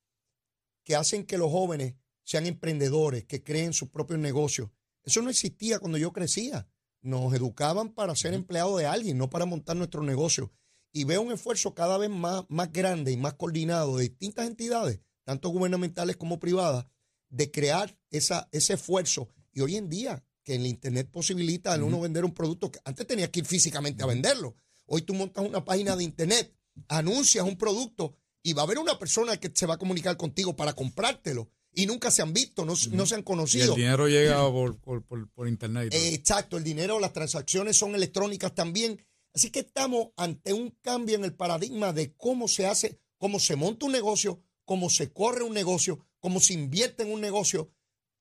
que 0.82 0.96
hacen 0.96 1.24
que 1.24 1.38
los 1.38 1.50
jóvenes 1.50 1.94
sean 2.24 2.46
emprendedores, 2.46 3.24
que 3.24 3.42
creen 3.42 3.72
sus 3.72 3.90
propios 3.90 4.18
negocios. 4.18 4.70
Eso 5.04 5.22
no 5.22 5.30
existía 5.30 5.78
cuando 5.78 5.98
yo 5.98 6.12
crecía. 6.12 6.66
Nos 7.02 7.34
educaban 7.34 7.90
para 7.90 8.16
ser 8.16 8.32
empleados 8.32 8.78
de 8.78 8.86
alguien, 8.86 9.18
no 9.18 9.28
para 9.28 9.44
montar 9.44 9.76
nuestro 9.76 10.02
negocio. 10.02 10.50
Y 10.90 11.04
veo 11.04 11.20
un 11.20 11.32
esfuerzo 11.32 11.74
cada 11.74 11.98
vez 11.98 12.08
más, 12.08 12.44
más 12.48 12.72
grande 12.72 13.12
y 13.12 13.16
más 13.16 13.34
coordinado 13.34 13.98
de 13.98 14.08
distintas 14.08 14.46
entidades, 14.46 15.00
tanto 15.24 15.50
gubernamentales 15.50 16.16
como 16.16 16.38
privadas, 16.38 16.86
de 17.28 17.50
crear 17.50 17.98
esa, 18.10 18.48
ese 18.52 18.74
esfuerzo. 18.74 19.28
Y 19.52 19.60
hoy 19.60 19.76
en 19.76 19.90
día, 19.90 20.24
que 20.42 20.54
el 20.54 20.66
Internet 20.66 21.10
posibilita 21.10 21.72
al 21.72 21.82
uno 21.82 22.00
vender 22.00 22.24
un 22.24 22.32
producto 22.32 22.70
que 22.70 22.78
antes 22.84 23.06
tenías 23.06 23.30
que 23.30 23.40
ir 23.40 23.46
físicamente 23.46 24.02
a 24.02 24.06
venderlo. 24.06 24.54
Hoy 24.86 25.02
tú 25.02 25.14
montas 25.14 25.44
una 25.44 25.64
página 25.64 25.96
de 25.96 26.04
Internet, 26.04 26.54
anuncias 26.88 27.44
un 27.44 27.56
producto 27.56 28.14
y 28.44 28.52
va 28.52 28.62
a 28.62 28.66
haber 28.66 28.78
una 28.78 28.96
persona 28.98 29.36
que 29.38 29.50
se 29.52 29.66
va 29.66 29.74
a 29.74 29.78
comunicar 29.78 30.16
contigo 30.16 30.54
para 30.54 30.74
comprártelo. 30.74 31.50
Y 31.72 31.86
nunca 31.86 32.12
se 32.12 32.22
han 32.22 32.32
visto, 32.32 32.64
no, 32.64 32.74
no 32.92 33.06
se 33.06 33.14
han 33.14 33.18
Y 33.18 33.22
el 33.22 33.24
conocido. 33.24 33.74
dinero 33.74 34.06
llega 34.06 34.38
por, 34.52 34.78
por, 34.80 35.02
por- 35.04 35.28
por 35.32 35.48
internet. 35.48 35.92
Eh, 35.92 36.14
exacto, 36.14 36.56
el 36.56 36.62
dinero, 36.62 37.00
las 37.00 37.12
transacciones 37.12 37.76
son 37.76 37.96
electrónicas 37.96 38.54
también. 38.54 39.04
Así 39.34 39.50
que 39.50 39.60
estamos 39.60 40.10
ante 40.16 40.52
un 40.52 40.70
cambio 40.82 41.16
en 41.16 41.24
el 41.24 41.34
paradigma 41.34 41.92
de 41.92 42.14
cómo 42.14 42.46
se 42.46 42.66
hace, 42.66 43.00
cómo 43.18 43.40
se 43.40 43.56
monta 43.56 43.86
un 43.86 43.92
negocio, 43.92 44.40
cómo 44.64 44.88
se 44.90 45.12
corre 45.12 45.42
un 45.42 45.54
negocio, 45.54 46.06
cómo 46.20 46.38
se 46.38 46.52
invierte 46.54 47.02
en 47.02 47.10
un 47.12 47.20
negocio. 47.20 47.72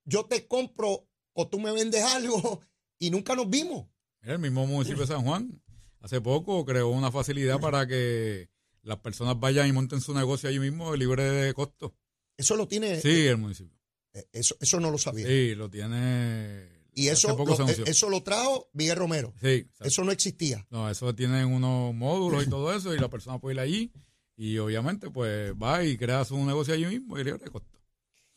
Yo 0.04 0.24
te 0.24 0.48
compro 0.48 1.06
o 1.34 1.48
tú 1.48 1.60
me 1.60 1.70
vendes 1.70 2.02
algo 2.14 2.62
y 2.98 3.10
nunca 3.10 3.36
nos 3.36 3.48
vimos. 3.48 3.86
El 4.22 4.38
mismo 4.40 4.66
municipio 4.66 5.02
de 5.02 5.06
San 5.06 5.22
Juan 5.22 5.62
hace 6.00 6.20
poco 6.20 6.64
creó 6.64 6.88
una 6.88 7.12
facilidad 7.12 7.60
para 7.60 7.86
que 7.86 8.48
las 8.84 8.98
personas 8.98 9.38
vayan 9.40 9.68
y 9.68 9.72
monten 9.72 10.00
su 10.00 10.14
negocio 10.14 10.48
allí 10.48 10.58
mismo 10.58 10.94
libre 10.96 11.24
de 11.24 11.52
costo. 11.54 11.94
Eso 12.36 12.56
lo 12.56 12.68
tiene, 12.68 13.00
Sí, 13.00 13.26
el 13.26 13.36
municipio. 13.38 13.76
eh, 14.12 14.26
eso, 14.32 14.56
eso 14.60 14.80
no 14.80 14.90
lo 14.90 14.98
sabía. 14.98 15.26
Sí, 15.26 15.54
lo 15.54 15.68
tiene. 15.70 16.68
y 16.94 17.08
eso 17.08 17.36
poco 17.36 17.56
lo, 17.56 17.68
eh, 17.68 17.76
eso 17.86 18.08
lo 18.10 18.22
trajo 18.22 18.68
Miguel 18.72 18.96
Romero. 18.96 19.34
Sí, 19.40 19.48
exacto. 19.48 19.84
Eso 19.84 20.04
no 20.04 20.12
existía. 20.12 20.66
No, 20.70 20.88
eso 20.90 21.14
tienen 21.14 21.46
unos 21.46 21.94
módulos 21.94 22.46
y 22.46 22.50
todo 22.50 22.72
eso, 22.74 22.94
y 22.94 22.98
la 22.98 23.08
persona 23.08 23.38
puede 23.40 23.54
ir 23.56 23.60
allí 23.60 23.92
y 24.36 24.58
obviamente 24.58 25.10
pues 25.10 25.52
va 25.54 25.84
y 25.84 25.96
crea 25.96 26.24
su 26.24 26.36
negocio 26.44 26.74
allí 26.74 26.86
mismo 26.86 27.18
y 27.18 27.24
libre 27.24 27.44
de 27.44 27.50
costo. 27.50 27.78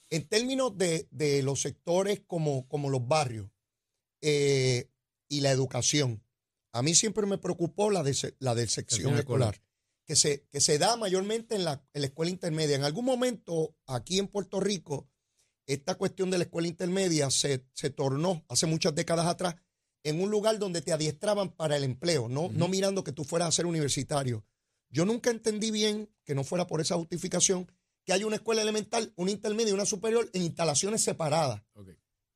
En 0.10 0.28
términos 0.28 0.78
de, 0.78 1.08
de 1.12 1.42
los 1.44 1.62
sectores 1.62 2.22
como, 2.26 2.68
como 2.68 2.90
los 2.90 3.06
barrios 3.08 3.50
eh, 4.22 4.90
y 5.28 5.42
la 5.42 5.52
educación, 5.52 6.24
a 6.72 6.82
mí 6.82 6.96
siempre 6.96 7.26
me 7.26 7.38
preocupó 7.38 7.90
la, 7.92 8.04
de, 8.04 8.16
la 8.40 8.56
del 8.56 8.70
sección 8.70 9.16
escolar. 9.18 9.62
Que 10.08 10.16
se, 10.16 10.48
que 10.50 10.62
se 10.62 10.80
da 10.80 10.96
mayormente 10.96 11.56
en 11.56 11.66
la, 11.66 11.86
en 11.94 12.02
la 12.02 12.08
escuela 12.08 12.32
intermedia. 12.32 12.78
En 12.78 12.86
algún 12.86 13.04
momento, 13.04 13.76
aquí 13.86 14.20
en 14.20 14.30
Puerto 14.30 14.62
Rico, 14.62 15.10
esta 15.66 15.96
cuestión 15.96 16.32
de 16.32 16.38
la 16.38 16.46
escuela 16.46 16.70
intermedia 16.70 17.30
se, 17.30 17.68
se 17.74 17.90
tornó 17.90 18.46
hace 18.48 18.66
muchas 18.68 18.96
décadas 18.96 19.28
atrás 19.28 19.56
en 20.04 20.22
un 20.22 20.32
lugar 20.32 20.60
donde 20.60 20.82
te 20.82 20.94
adiestraban 20.94 21.52
para 21.54 21.76
el 21.76 21.84
empleo, 21.84 22.30
no, 22.30 22.50
no 22.54 22.70
mirando 22.70 23.04
que 23.04 23.12
tú 23.12 23.26
fueras 23.26 23.50
a 23.50 23.52
ser 23.52 23.66
universitario. 23.66 24.46
Yo 24.90 25.06
nunca 25.06 25.30
entendí 25.30 25.70
bien, 25.70 26.10
que 26.24 26.34
no 26.34 26.46
fuera 26.46 26.66
por 26.68 26.80
esa 26.80 26.96
justificación, 26.96 27.70
que 28.06 28.14
hay 28.14 28.24
una 28.24 28.38
escuela 28.38 28.62
elemental, 28.62 29.12
una 29.18 29.32
intermedia 29.32 29.72
y 29.72 29.74
una 29.74 29.86
superior 29.86 30.30
en 30.32 30.44
instalaciones 30.44 31.02
separadas. 31.04 31.62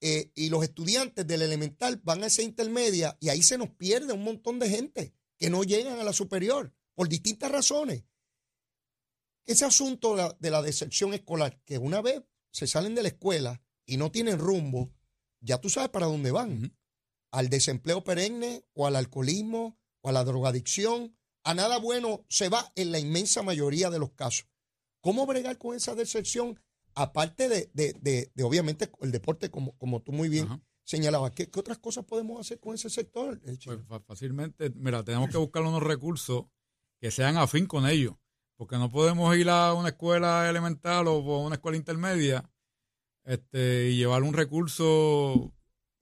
Eh, 0.01 0.31
y 0.35 0.49
los 0.49 0.63
estudiantes 0.63 1.25
del 1.25 1.43
elemental 1.43 2.01
van 2.03 2.23
a 2.23 2.27
esa 2.27 2.41
intermedia 2.41 3.15
y 3.21 3.29
ahí 3.29 3.41
se 3.41 3.57
nos 3.57 3.69
pierde 3.69 4.11
un 4.11 4.23
montón 4.23 4.59
de 4.59 4.67
gente 4.67 5.13
que 5.37 5.49
no 5.49 5.63
llegan 5.63 5.99
a 5.99 6.03
la 6.03 6.11
superior 6.11 6.73
por 6.95 7.07
distintas 7.09 7.51
razones. 7.51 8.03
Ese 9.45 9.65
asunto 9.65 10.11
de 10.15 10.17
la, 10.23 10.37
de 10.39 10.51
la 10.51 10.61
deserción 10.61 11.13
escolar, 11.13 11.59
que 11.65 11.77
una 11.77 12.01
vez 12.01 12.21
se 12.51 12.67
salen 12.67 12.95
de 12.95 13.01
la 13.03 13.09
escuela 13.09 13.61
y 13.85 13.97
no 13.97 14.11
tienen 14.11 14.37
rumbo, 14.39 14.91
ya 15.39 15.59
tú 15.59 15.69
sabes 15.69 15.89
para 15.89 16.05
dónde 16.05 16.31
van. 16.31 16.77
Al 17.31 17.49
desempleo 17.49 18.03
perenne 18.03 18.65
o 18.73 18.85
al 18.87 18.95
alcoholismo 18.95 19.79
o 20.01 20.09
a 20.09 20.11
la 20.11 20.23
drogadicción. 20.23 21.17
A 21.43 21.53
nada 21.55 21.77
bueno 21.79 22.23
se 22.29 22.49
va 22.49 22.71
en 22.75 22.91
la 22.91 22.99
inmensa 22.99 23.41
mayoría 23.41 23.89
de 23.89 23.97
los 23.99 24.11
casos. 24.11 24.47
¿Cómo 25.01 25.25
bregar 25.25 25.57
con 25.57 25.75
esa 25.75 25.95
deserción? 25.95 26.59
Aparte 26.93 27.49
de, 27.49 27.71
de- 27.73 27.93
de- 27.93 28.31
de, 28.35 28.43
obviamente, 28.43 28.91
el 29.01 29.11
deporte, 29.11 29.49
como, 29.49 29.75
como 29.77 30.01
tú 30.03 30.11
muy 30.11 30.29
bien 30.29 30.45
Ajá. 30.45 30.61
señalabas, 30.83 31.31
¿qué, 31.31 31.49
qué 31.49 31.59
otras 31.59 31.79
cosas 31.79 32.05
podemos 32.05 32.39
hacer 32.39 32.59
con 32.59 32.75
ese 32.75 32.89
sector? 32.91 33.41
eh? 33.45 33.57
Pues 33.65 33.79
fácilmente, 34.05 34.69
mira, 34.75 35.03
tenemos 35.03 35.29
que 35.31 35.37
buscar 35.37 35.63
unos 35.63 35.81
recursos 35.81 36.45
que 37.01 37.11
sean 37.11 37.35
afín 37.37 37.65
con 37.65 37.85
ellos, 37.87 38.13
porque 38.57 38.77
no 38.77 38.89
podemos 38.91 39.35
ir 39.35 39.49
a 39.49 39.73
una 39.73 39.89
escuela 39.89 40.47
elemental 40.49 41.07
o 41.07 41.13
a 41.35 41.39
una 41.41 41.55
escuela 41.55 41.75
intermedia 41.77 42.47
este, 43.25 43.89
y 43.89 43.97
llevar 43.97 44.23
un 44.23 44.33
recurso 44.33 45.51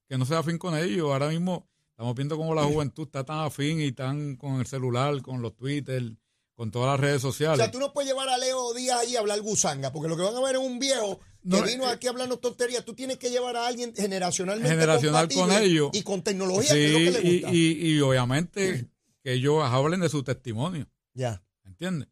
que 0.07 0.17
no 0.17 0.25
sea 0.25 0.39
afín 0.39 0.57
con 0.57 0.75
ellos. 0.77 1.09
Ahora 1.11 1.29
mismo 1.29 1.67
estamos 1.91 2.15
viendo 2.15 2.37
cómo 2.37 2.53
la 2.55 2.63
juventud 2.63 3.05
está 3.05 3.23
tan 3.23 3.39
afín 3.39 3.81
y 3.81 3.91
tan 3.91 4.35
con 4.35 4.59
el 4.59 4.65
celular, 4.65 5.21
con 5.21 5.41
los 5.41 5.55
Twitter, 5.55 6.17
con 6.53 6.71
todas 6.71 6.89
las 6.91 6.99
redes 6.99 7.23
o 7.23 7.27
sociales. 7.31 7.57
sea, 7.59 7.71
tú 7.71 7.79
no 7.79 7.93
puedes 7.93 8.09
llevar 8.09 8.27
a 8.29 8.37
Leo 8.37 8.73
Díaz 8.73 8.99
allí 9.01 9.15
a 9.15 9.19
hablar 9.19 9.39
gusanga, 9.41 9.91
porque 9.93 10.09
lo 10.09 10.17
que 10.17 10.23
van 10.23 10.35
a 10.35 10.41
ver 10.41 10.55
es 10.55 10.61
un 10.61 10.79
viejo 10.79 11.19
que 11.41 11.47
No, 11.49 11.63
vino 11.63 11.85
eh, 11.85 11.91
aquí 11.93 12.07
hablando 12.07 12.37
tonterías. 12.39 12.83
Tú 12.83 12.93
tienes 12.93 13.17
que 13.17 13.29
llevar 13.29 13.55
a 13.55 13.65
alguien 13.67 13.93
generacionalmente 13.95 14.69
Generacional 14.69 15.29
con 15.33 15.51
ellos. 15.53 15.91
y 15.93 16.03
con 16.03 16.21
tecnología, 16.21 16.69
Sí, 16.71 16.75
que 16.75 17.07
es 17.07 17.13
lo 17.13 17.21
que 17.21 17.27
y, 17.27 17.33
gusta. 17.41 17.55
y- 17.55 17.91
y 17.95 18.01
obviamente 18.01 18.89
que 19.21 19.33
ellos 19.33 19.63
hablen 19.63 19.99
de 20.01 20.09
su 20.09 20.23
testimonio, 20.23 20.89
ya. 21.13 21.43
¿entiendes? 21.65 22.09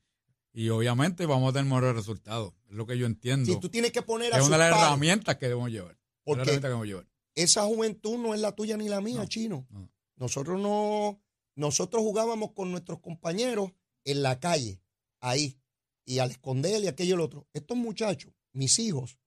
Y 0.54 0.70
obviamente 0.70 1.26
vamos 1.26 1.50
a 1.50 1.54
tener 1.54 1.66
mejores 1.66 1.96
resultados, 1.96 2.54
es 2.70 2.76
lo 2.76 2.86
que 2.88 2.98
yo 2.98 3.06
entiendo. 3.06 3.52
Si 3.52 3.60
tú 3.60 3.70
tienes 3.70 3.92
que 3.92 4.02
poner 4.02 4.34
a 4.34 4.38
es 4.40 4.46
una 4.48 4.58
de 4.58 4.70
las 4.72 4.82
herramientas 4.82 5.38
que 5.38 5.48
debemos 5.48 5.70
llevar. 5.70 5.98
Porque- 6.24 6.42
herramienta 6.42 6.68
que 6.68 6.70
debemos 6.70 6.88
llevar. 6.88 7.08
esa 7.36 7.64
juventud 7.66 8.18
no 8.18 8.34
es 8.34 8.42
la 8.42 8.54
tuya 8.54 8.76
ni 8.78 8.90
la 8.90 9.00
mía, 9.02 9.20
No, 9.20 9.26
chino. 9.28 9.68
no. 9.70 9.92
Nosotros 10.16 10.60
no, 10.60 11.22
nosotros 11.56 12.02
jugábamos 12.02 12.52
con 12.54 12.72
nuestros 12.72 13.00
compañeros 13.00 13.72
en 14.04 14.24
la 14.24 14.40
calle, 14.40 14.82
ahí, 15.20 15.60
y 16.06 16.18
al 16.20 16.32
esconder 16.32 16.84
y 16.84 16.88
aquello 16.88 17.12
y 17.12 17.14
el 17.14 17.22
otro. 17.22 17.48
Estos 17.54 17.78
muchachos, 17.78 18.34
mis 18.54 18.80
hijos, 18.80 19.20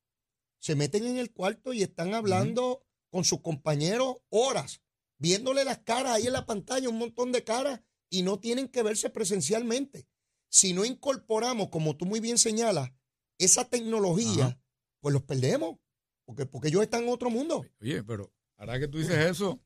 se 0.58 0.74
meten 0.74 1.06
en 1.06 1.16
el 1.18 1.30
cuarto 1.32 1.72
y 1.72 1.82
están 1.82 2.12
hablando 2.14 2.84
con 3.08 3.24
sus 3.24 3.40
compañeros 3.40 4.16
horas, 4.30 4.80
viéndole 5.20 5.64
las 5.64 5.78
caras 5.78 6.14
ahí 6.14 6.26
en 6.26 6.32
la 6.32 6.46
pantalla, 6.46 6.88
un 6.88 6.98
montón 6.98 7.30
de 7.30 7.44
caras, 7.44 7.80
y 8.08 8.22
no 8.22 8.40
tienen 8.40 8.66
que 8.66 8.82
verse 8.82 9.10
presencialmente. 9.10 10.08
Si 10.48 10.72
no 10.72 10.84
incorporamos, 10.84 11.68
como 11.68 11.96
tú 11.96 12.06
muy 12.06 12.18
bien 12.18 12.38
señalas, 12.38 12.90
esa 13.38 13.68
tecnología, 13.68 14.46
Ajá. 14.46 14.60
pues 15.00 15.12
los 15.12 15.22
perdemos, 15.22 15.76
porque, 16.24 16.46
porque 16.46 16.68
ellos 16.68 16.82
están 16.82 17.04
en 17.04 17.10
otro 17.10 17.30
mundo. 17.30 17.64
Oye, 17.80 18.02
pero 18.02 18.32
ahora 18.56 18.80
que 18.80 18.88
tú 18.88 18.98
dices 18.98 19.18
eso, 19.30 19.60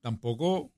tampoco 0.00 0.72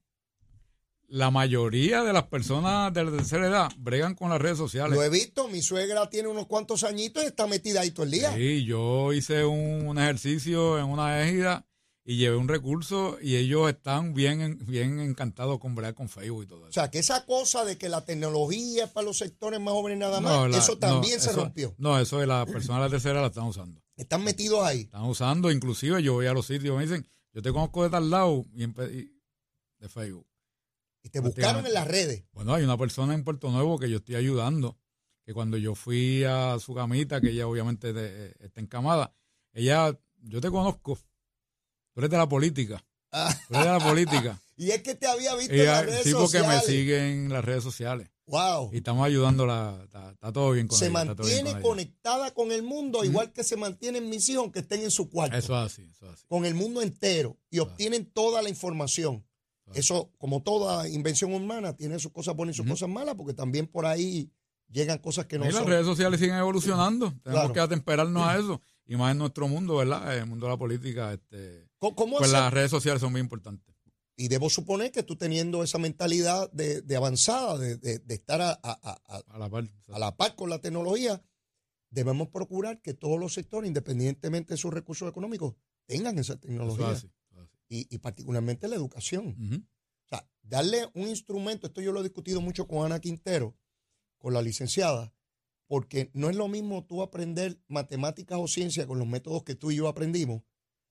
la 1.06 1.30
mayoría 1.30 2.02
de 2.02 2.14
las 2.14 2.24
personas 2.24 2.92
de 2.94 3.04
la 3.04 3.10
tercera 3.10 3.46
edad 3.46 3.70
bregan 3.76 4.14
con 4.14 4.30
las 4.30 4.40
redes 4.40 4.56
sociales. 4.56 4.96
Lo 4.96 5.04
he 5.04 5.10
visto, 5.10 5.46
mi 5.46 5.60
suegra 5.60 6.08
tiene 6.08 6.28
unos 6.28 6.46
cuantos 6.46 6.84
añitos 6.84 7.22
y 7.22 7.26
está 7.26 7.46
metida 7.46 7.82
ahí 7.82 7.90
todo 7.90 8.04
el 8.06 8.12
día. 8.12 8.34
Sí, 8.34 8.64
yo 8.64 9.12
hice 9.12 9.44
un, 9.44 9.86
un 9.86 9.98
ejercicio 9.98 10.78
en 10.78 10.86
una 10.86 11.22
égida 11.22 11.66
y 12.04 12.16
llevé 12.16 12.36
un 12.36 12.48
recurso 12.48 13.16
y 13.22 13.36
ellos 13.36 13.68
están 13.70 14.12
bien, 14.14 14.58
bien 14.66 14.98
encantados 15.00 15.58
con 15.60 15.74
bregar 15.74 15.94
con 15.94 16.08
Facebook 16.08 16.42
y 16.42 16.46
todo 16.46 16.62
O 16.62 16.64
eso. 16.64 16.72
sea, 16.72 16.90
que 16.90 16.98
esa 16.98 17.24
cosa 17.26 17.64
de 17.64 17.78
que 17.78 17.88
la 17.88 18.04
tecnología 18.04 18.84
es 18.86 18.90
para 18.90 19.04
los 19.06 19.18
sectores 19.18 19.60
más 19.60 19.72
jóvenes 19.72 19.98
nada 19.98 20.20
más, 20.20 20.32
No, 20.32 20.48
la- 20.48 20.58
eso 20.58 20.76
también 20.78 21.14
no, 21.16 21.20
se 21.22 21.30
eso- 21.30 21.40
rompió. 21.44 21.74
No, 21.78 21.98
eso 22.00 22.18
de 22.18 22.26
las 22.26 22.46
personas 22.46 22.80
de 22.80 22.86
la 22.86 22.90
tercera 22.90 23.20
la 23.20 23.28
están 23.28 23.44
usando. 23.44 23.80
Están 23.96 24.24
metidos 24.24 24.64
ahí. 24.64 24.80
Están 24.80 25.04
usando, 25.04 25.50
inclusive 25.52 26.02
yo 26.02 26.14
voy 26.14 26.26
a 26.26 26.32
los 26.32 26.46
sitios, 26.46 26.76
me 26.76 26.82
dicen, 26.82 27.06
yo 27.32 27.40
te 27.42 27.52
conozco 27.52 27.84
de 27.84 27.90
tal 27.90 28.10
lado 28.10 28.44
y, 28.54 28.64
y- 28.64 29.12
de 29.78 29.88
Facebook. 29.88 30.26
Y 31.04 31.08
te 31.08 31.20
buscaron 31.20 31.66
en 31.66 31.74
las 31.74 31.86
redes. 31.88 32.24
Bueno, 32.32 32.54
hay 32.54 32.62
una 32.64 32.78
persona 32.78 33.14
en 33.14 33.24
Puerto 33.24 33.50
Nuevo 33.50 33.78
que 33.78 33.90
yo 33.90 33.96
estoy 33.98 34.14
ayudando, 34.16 34.78
que 35.24 35.34
cuando 35.34 35.56
yo 35.56 35.74
fui 35.74 36.24
a 36.24 36.58
su 36.60 36.74
camita, 36.74 37.20
que 37.20 37.30
ella 37.30 37.46
obviamente 37.46 37.92
de- 37.92 38.34
está 38.40 38.60
encamada, 38.60 39.14
ella, 39.52 39.98
yo 40.22 40.40
te 40.40 40.50
conozco, 40.50 40.98
tú 41.94 42.00
eres 42.00 42.10
de 42.10 42.16
la 42.18 42.28
política, 42.28 42.84
tú 43.10 43.54
eres 43.54 43.66
de 43.66 43.72
la 43.72 43.80
política. 43.80 44.40
y 44.56 44.70
es 44.70 44.82
que 44.82 44.94
te 44.94 45.06
había 45.06 45.34
visto 45.36 45.52
en 45.54 45.60
Ella, 45.60 45.72
las 45.72 45.86
redes 45.86 46.02
sí, 46.04 46.12
porque 46.12 46.38
me 46.38 46.44
sociales. 46.44 46.64
sigue 46.66 47.12
en 47.12 47.28
las 47.32 47.44
redes 47.44 47.62
sociales 47.62 48.08
Wow. 48.26 48.70
y 48.72 48.76
estamos 48.78 49.04
ayudándola, 49.04 49.80
está, 49.84 50.10
está 50.12 50.32
todo 50.32 50.52
bien 50.52 50.68
con 50.68 50.78
Se 50.78 50.86
ella. 50.86 50.92
mantiene 51.04 51.42
con 51.42 51.50
ella. 51.50 51.60
conectada 51.62 52.30
con 52.32 52.52
el 52.52 52.62
mundo, 52.62 53.04
igual 53.04 53.32
que 53.32 53.42
se 53.44 53.56
mantienen 53.56 54.08
mis 54.08 54.26
hijos, 54.28 54.42
aunque 54.44 54.60
estén 54.60 54.80
en 54.82 54.90
su 54.92 55.10
cuarto. 55.10 55.36
Eso 55.36 55.52
es 55.58 55.72
así, 55.72 55.82
eso 55.90 56.06
es 56.06 56.12
así. 56.14 56.24
Con 56.28 56.46
el 56.46 56.54
mundo 56.54 56.80
entero. 56.82 57.36
Y 57.50 57.58
obtienen 57.58 58.06
toda 58.06 58.40
la 58.40 58.48
información. 58.48 59.26
Eso, 59.74 60.10
como 60.18 60.42
toda 60.42 60.88
invención 60.88 61.34
humana, 61.34 61.74
tiene 61.76 61.98
sus 61.98 62.12
cosas 62.12 62.34
buenas 62.36 62.54
y 62.54 62.58
sus 62.58 62.66
cosas 62.66 62.88
malas, 62.88 63.16
porque 63.16 63.34
también 63.34 63.66
por 63.66 63.86
ahí 63.86 64.30
llegan 64.70 64.98
cosas 64.98 65.26
que 65.26 65.38
no 65.38 65.46
Y 65.46 65.52
las 65.52 65.66
redes 65.66 65.84
sociales 65.84 66.20
siguen 66.20 66.36
evolucionando. 66.36 67.08
Tenemos 67.22 67.22
Claro. 67.42 67.52
que 67.52 67.60
atemperarnos 67.60 68.22
a 68.26 68.38
eso. 68.38 68.62
Y 68.92 68.96
más 68.96 69.12
en 69.12 69.18
nuestro 69.18 69.48
mundo, 69.48 69.76
¿verdad? 69.76 70.14
En 70.14 70.20
el 70.24 70.26
mundo 70.26 70.46
de 70.46 70.52
la 70.52 70.58
política, 70.58 71.12
este, 71.14 71.66
¿Cómo- 71.78 71.96
¿Cómo 71.96 72.18
pues 72.18 72.30
hacer? 72.30 72.42
las 72.42 72.52
redes 72.52 72.70
sociales 72.70 73.00
son 73.00 73.12
muy 73.12 73.20
importantes. 73.20 73.74
Y 74.16 74.28
debo 74.28 74.50
suponer 74.50 74.92
que 74.92 75.02
tú 75.02 75.16
teniendo 75.16 75.62
esa 75.62 75.78
mentalidad 75.78 76.50
de, 76.52 76.82
de 76.82 76.96
avanzada, 76.96 77.56
de, 77.56 77.76
de- 77.78 77.98
de 78.00 78.14
estar 78.14 78.40
a, 78.42 78.50
a- 78.50 78.58
a- 78.62 79.00
a- 79.16 79.22
A 79.34 79.38
la 79.38 79.48
par. 79.48 79.64
a 79.88 79.98
la 79.98 80.14
par 80.16 80.36
con 80.36 80.50
la 80.50 80.58
tecnología, 80.60 81.22
debemos 81.90 82.28
procurar 82.28 82.82
que 82.82 82.92
todos 82.92 83.18
los 83.18 83.32
sectores, 83.32 83.66
independientemente 83.68 84.54
de 84.54 84.58
sus 84.58 84.72
recursos 84.72 85.08
económicos, 85.08 85.54
tengan 85.86 86.18
esa 86.18 86.36
tecnología. 86.38 86.90
es 86.92 86.98
así, 86.98 87.06
eso 87.30 87.40
es 87.42 87.48
así. 87.48 87.56
Y, 87.68 87.94
y 87.94 87.98
particularmente 87.98 88.68
la 88.68 88.76
educación. 88.76 89.34
O 90.04 90.08
sea, 90.08 90.28
darle 90.42 90.86
un 90.94 91.08
instrumento, 91.08 91.66
esto 91.68 91.80
yo 91.80 91.92
lo 91.92 92.00
he 92.00 92.04
discutido 92.04 92.42
mucho 92.42 92.68
con 92.68 92.84
Ana 92.84 93.00
Quintero, 93.00 93.56
con 94.18 94.34
la 94.34 94.42
licenciada, 94.42 95.12
porque 95.72 96.10
no 96.12 96.28
es 96.28 96.36
lo 96.36 96.48
mismo 96.48 96.84
tú 96.84 97.00
aprender 97.00 97.58
matemáticas 97.66 98.38
o 98.38 98.46
ciencia 98.46 98.86
con 98.86 98.98
los 98.98 99.08
métodos 99.08 99.42
que 99.42 99.54
tú 99.54 99.70
y 99.70 99.76
yo 99.76 99.88
aprendimos, 99.88 100.42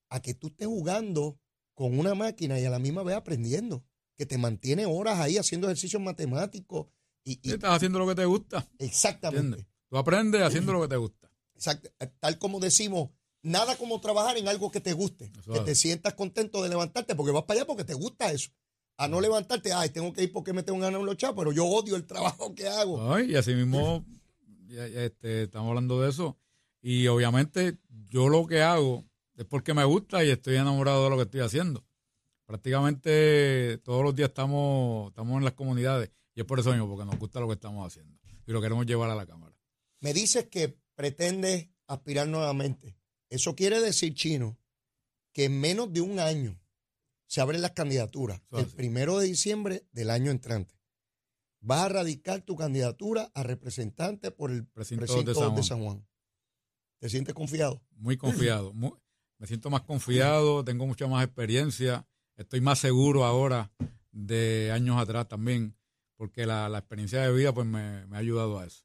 a 0.09 0.23
que 0.23 0.33
tú 0.33 0.47
estés 0.47 0.65
jugando 0.67 1.38
con 1.75 2.00
una 2.00 2.15
máquina 2.15 2.59
y 2.59 2.65
a 2.65 2.71
la 2.71 2.79
misma 2.79 3.03
vez 3.03 3.15
aprendiendo, 3.15 3.83
que 4.17 4.25
te 4.25 4.39
mantiene 4.39 4.88
horas 4.88 5.19
ahí 5.19 5.38
haciendo 5.38 5.67
ejercicios 5.67 6.01
matemáticos. 6.01 6.88
Y, 7.23 7.33
y- 7.47 7.51
estás 7.53 7.73
haciendo 7.75 8.00
lo 8.00 8.07
que 8.07 8.15
te 8.15 8.25
gusta. 8.25 8.67
exactamente. 8.79 9.45
¿Entiendes? 9.59 9.67
Tú 9.88 9.97
aprendes 10.00 10.41
haciendo 10.41 10.73
lo 10.73 10.81
que 10.81 10.88
te 10.88 10.95
gusta. 10.97 11.31
Exacto. 11.53 11.91
Tal 12.19 12.39
como 12.39 12.59
decimos, 12.59 13.11
nada 13.43 13.75
como 13.77 14.01
trabajar 14.01 14.39
en 14.39 14.47
algo 14.47 14.71
que 14.71 14.81
te 14.81 14.93
guste, 14.93 15.31
Eso 15.41 15.53
que 15.53 15.59
es. 15.59 15.65
te 15.65 15.75
sientas 15.75 16.15
contento 16.15 16.63
de 16.63 16.69
levantarte, 16.69 17.13
porque 17.13 17.31
vas 17.33 17.43
para 17.43 17.59
allá 17.59 17.67
porque 17.67 17.83
te 17.83 17.93
gusta 17.93 18.31
eso. 18.31 18.50
A 18.97 19.07
no 19.07 19.21
levantarte, 19.21 19.73
ay, 19.73 19.89
tengo 19.89 20.11
que 20.11 20.23
ir 20.23 20.31
porque 20.31 20.53
me 20.53 20.63
tengo 20.63 20.79
ganas 20.79 21.03
los 21.03 21.17
chavos, 21.17 21.35
pero 21.38 21.51
yo 21.51 21.67
odio 21.67 21.95
el 21.95 22.07
trabajo 22.07 22.55
que 22.55 22.67
hago. 22.67 23.13
Ay, 23.13 23.33
y 23.33 23.35
así 23.35 23.53
mismo 23.53 24.03
este, 24.72 25.44
estamos 25.44 25.70
hablando 25.70 26.01
de 26.01 26.10
eso. 26.10 26.38
Y 26.82 27.08
obviamente 27.08 27.78
yo 28.10 28.30
lo 28.30 28.48
que 28.48 28.62
hago 28.62 29.06
es 29.36 29.46
porque 29.46 29.74
me 29.74 29.84
gusta 29.84 30.24
y 30.24 30.30
estoy 30.30 30.56
enamorado 30.56 31.04
de 31.04 31.10
lo 31.10 31.18
que 31.18 31.24
estoy 31.24 31.42
haciendo. 31.42 31.86
Prácticamente 32.46 33.78
todos 33.84 34.04
los 34.04 34.16
días 34.16 34.30
estamos, 34.30 35.10
estamos 35.10 35.38
en 35.38 35.46
las 35.46 35.54
comunidades 35.54 36.12
y 36.36 36.42
es 36.42 36.46
por 36.46 36.60
eso 36.60 36.72
mismo, 36.72 36.88
porque 36.88 37.06
nos 37.06 37.18
gusta 37.18 37.40
lo 37.40 37.48
que 37.48 37.54
estamos 37.54 37.86
haciendo 37.86 38.18
y 38.46 38.51
lo 38.51 38.62
queremos 38.62 38.86
llevar 38.86 39.10
a 39.10 39.16
la 39.16 39.25
cámara. 39.25 39.56
Me 40.00 40.13
dices 40.13 40.48
que 40.48 40.78
pretendes 40.96 41.70
aspirar 41.88 42.28
nuevamente. 42.28 42.98
Eso 43.30 43.56
quiere 43.56 43.80
decir, 43.80 44.13
Chino, 44.13 44.60
que 45.32 45.46
en 45.46 45.60
menos 45.60 45.94
de 45.94 46.01
un 46.01 46.20
año 46.20 46.60
se 47.28 47.40
abren 47.40 47.62
las 47.62 47.72
candidaturas. 47.72 48.42
Eso 48.48 48.60
El 48.60 48.66
así. 48.66 48.75
primero 48.75 49.18
de 49.20 49.28
diciembre 49.28 49.86
del 49.92 50.10
año 50.10 50.32
entrante. 50.32 50.75
Vas 51.62 51.82
a 51.84 51.89
radicar 51.89 52.41
tu 52.41 52.56
candidatura 52.56 53.32
a 53.36 53.44
representante 53.44 54.32
por 54.32 54.51
el 54.51 54.65
Precinto 54.65 55.06
precinto 55.06 55.30
de 55.32 55.36
San 55.36 55.50
de 55.50 55.51
Juan. 55.53 55.63
San 55.63 55.84
Juan. 55.84 56.08
¿Te 57.00 57.10
sientes 57.10 57.34
confiado? 57.34 57.82
Muy 57.96 58.18
confiado, 58.18 58.74
muy- 58.74 58.94
me 59.38 59.48
siento 59.48 59.70
más 59.70 59.82
confiado, 59.82 60.63
tengo 60.63 60.86
mucha 60.86 61.08
más 61.08 61.24
experiencia, 61.25 62.08
estoy 62.36 62.62
más 62.62 62.77
seguro 62.80 63.25
ahora 63.25 63.72
de 64.12 64.72
años 64.72 64.98
atrás 65.00 65.27
también, 65.27 65.75
porque 66.15 66.46
la, 66.46 66.70
la 66.70 66.80
experiencia 66.80 67.22
de 67.24 67.34
vida 67.34 67.51
pues 67.53 67.65
me, 67.65 68.06
me 68.08 68.15
ha 68.18 68.20
ayudado 68.20 68.60
a 68.60 68.65
eso, 68.68 68.84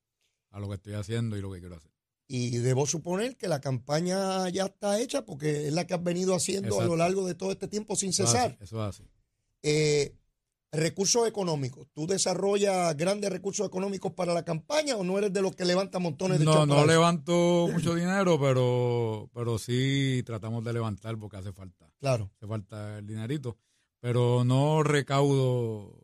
a 0.50 0.61
lo 0.61 0.68
que 0.68 0.76
estoy 0.76 0.95
haciendo 0.95 1.37
y 1.37 1.42
lo 1.42 1.52
que 1.52 1.61
quiero 1.61 1.76
hacer. 1.76 1.90
Y 2.28 2.56
debo 2.59 2.87
suponer 2.87 3.37
que 3.37 3.49
la 3.49 3.61
campaña 3.61 4.49
ya 4.49 4.64
está 4.66 4.99
hecha 4.99 5.25
porque 5.25 5.68
es 5.68 5.73
la 5.75 5.87
que 5.87 5.95
has 5.95 6.02
venido 6.02 6.35
haciendo 6.35 6.80
a 6.80 6.85
lo 6.85 6.97
largo 6.97 7.26
de 7.26 7.35
todo 7.35 7.52
este 7.52 7.68
tiempo 7.68 7.95
sin 7.97 8.11
Eso 8.11 8.25
es 8.25 8.30
cesar. 8.30 8.50
así, 8.52 8.64
Eso 8.64 8.83
es 8.83 8.88
así. 8.97 9.09
Eh, 9.62 10.14
recursos 10.73 11.26
económicos. 11.26 11.87
¿Tú 11.92 12.06
desarrollas 12.06 12.96
grandes 12.96 13.30
recursos 13.30 13.66
económicos 13.66 14.12
para 14.12 14.35
la 14.35 14.44
campaña 14.44 14.96
o 14.96 15.04
no 15.04 15.16
eres 15.18 15.32
de 15.32 15.40
los 15.42 15.54
que 15.56 15.64
levanta 15.64 15.99
montones 15.99 16.38
de 16.38 16.44
No, 16.44 16.66
no 16.66 16.85
levanto 16.87 17.68
mucho 17.73 17.94
dinero, 17.94 18.38
pero, 18.40 19.30
pero 19.32 19.58
sí 19.58 20.23
tratamos 20.26 20.64
de 20.64 20.73
levantar 20.73 21.16
porque 21.18 21.37
hace 21.38 21.52
falta, 21.52 21.90
Claro. 22.00 22.31
hace 22.37 22.46
falta 22.46 22.98
el 22.98 23.07
dinerito, 23.07 23.57
pero 24.00 24.44
no 24.44 24.83
recaudo, 24.83 25.98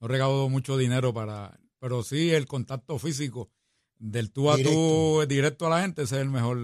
no 0.00 0.08
recaudo 0.08 0.48
mucho 0.48 0.76
dinero 0.76 1.12
para, 1.12 1.58
pero 1.78 2.02
sí 2.02 2.30
el 2.30 2.46
contacto 2.46 2.98
físico 2.98 3.50
del 3.98 4.30
tú 4.30 4.50
a 4.50 4.54
tú 4.56 4.62
Directo. 4.62 5.26
directo 5.26 5.66
a 5.66 5.70
la 5.70 5.80
gente, 5.82 6.02
ese 6.02 6.16
es 6.16 6.22
el 6.22 6.30
mejor, 6.30 6.56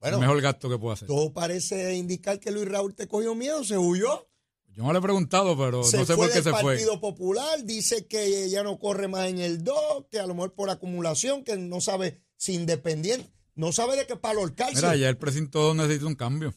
Bueno, 0.00 0.16
el 0.16 0.20
mejor 0.20 0.40
gasto 0.42 0.68
que 0.68 0.78
puedo 0.78 0.92
hacer. 0.92 1.08
todo 1.08 1.32
parece 1.32 1.94
indicar 1.96 2.38
que 2.38 2.50
Luis 2.50 2.68
Raúl 2.68 2.94
te 2.94 3.08
cogió 3.08 3.34
miedo, 3.34 3.64
se 3.64 3.78
huyó. 3.78 4.28
Yo 4.74 4.82
no 4.84 4.92
le 4.92 4.98
he 4.98 5.02
preguntado, 5.02 5.56
pero 5.58 5.82
se 5.84 5.98
no 5.98 6.04
sé 6.04 6.14
por 6.16 6.28
qué 6.32 6.42
se 6.42 6.50
fue. 6.50 6.74
Partido 6.74 7.00
Popular, 7.00 7.64
dice 7.64 8.06
que 8.06 8.48
ya 8.48 8.62
no 8.62 8.78
corre 8.78 9.08
más 9.08 9.28
en 9.28 9.38
el 9.38 9.62
2, 9.64 10.06
que 10.10 10.18
a 10.20 10.26
lo 10.26 10.34
mejor 10.34 10.54
por 10.54 10.70
acumulación, 10.70 11.44
que 11.44 11.56
no 11.56 11.80
sabe 11.80 12.22
si 12.36 12.54
independiente, 12.54 13.30
no 13.54 13.72
sabe 13.72 13.96
de 13.96 14.06
qué 14.06 14.16
palo 14.16 14.44
el 14.44 14.54
Mira, 14.74 14.96
ya 14.96 15.08
el 15.08 15.18
precinto 15.18 15.60
2 15.60 15.76
necesita 15.76 16.06
un 16.06 16.14
cambio. 16.14 16.54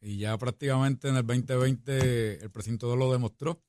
Y 0.00 0.18
ya 0.18 0.36
prácticamente 0.38 1.08
en 1.08 1.16
el 1.16 1.24
2020 1.26 2.42
el 2.44 2.50
precinto 2.50 2.88
2 2.88 2.98
lo 2.98 3.12
demostró. 3.12 3.62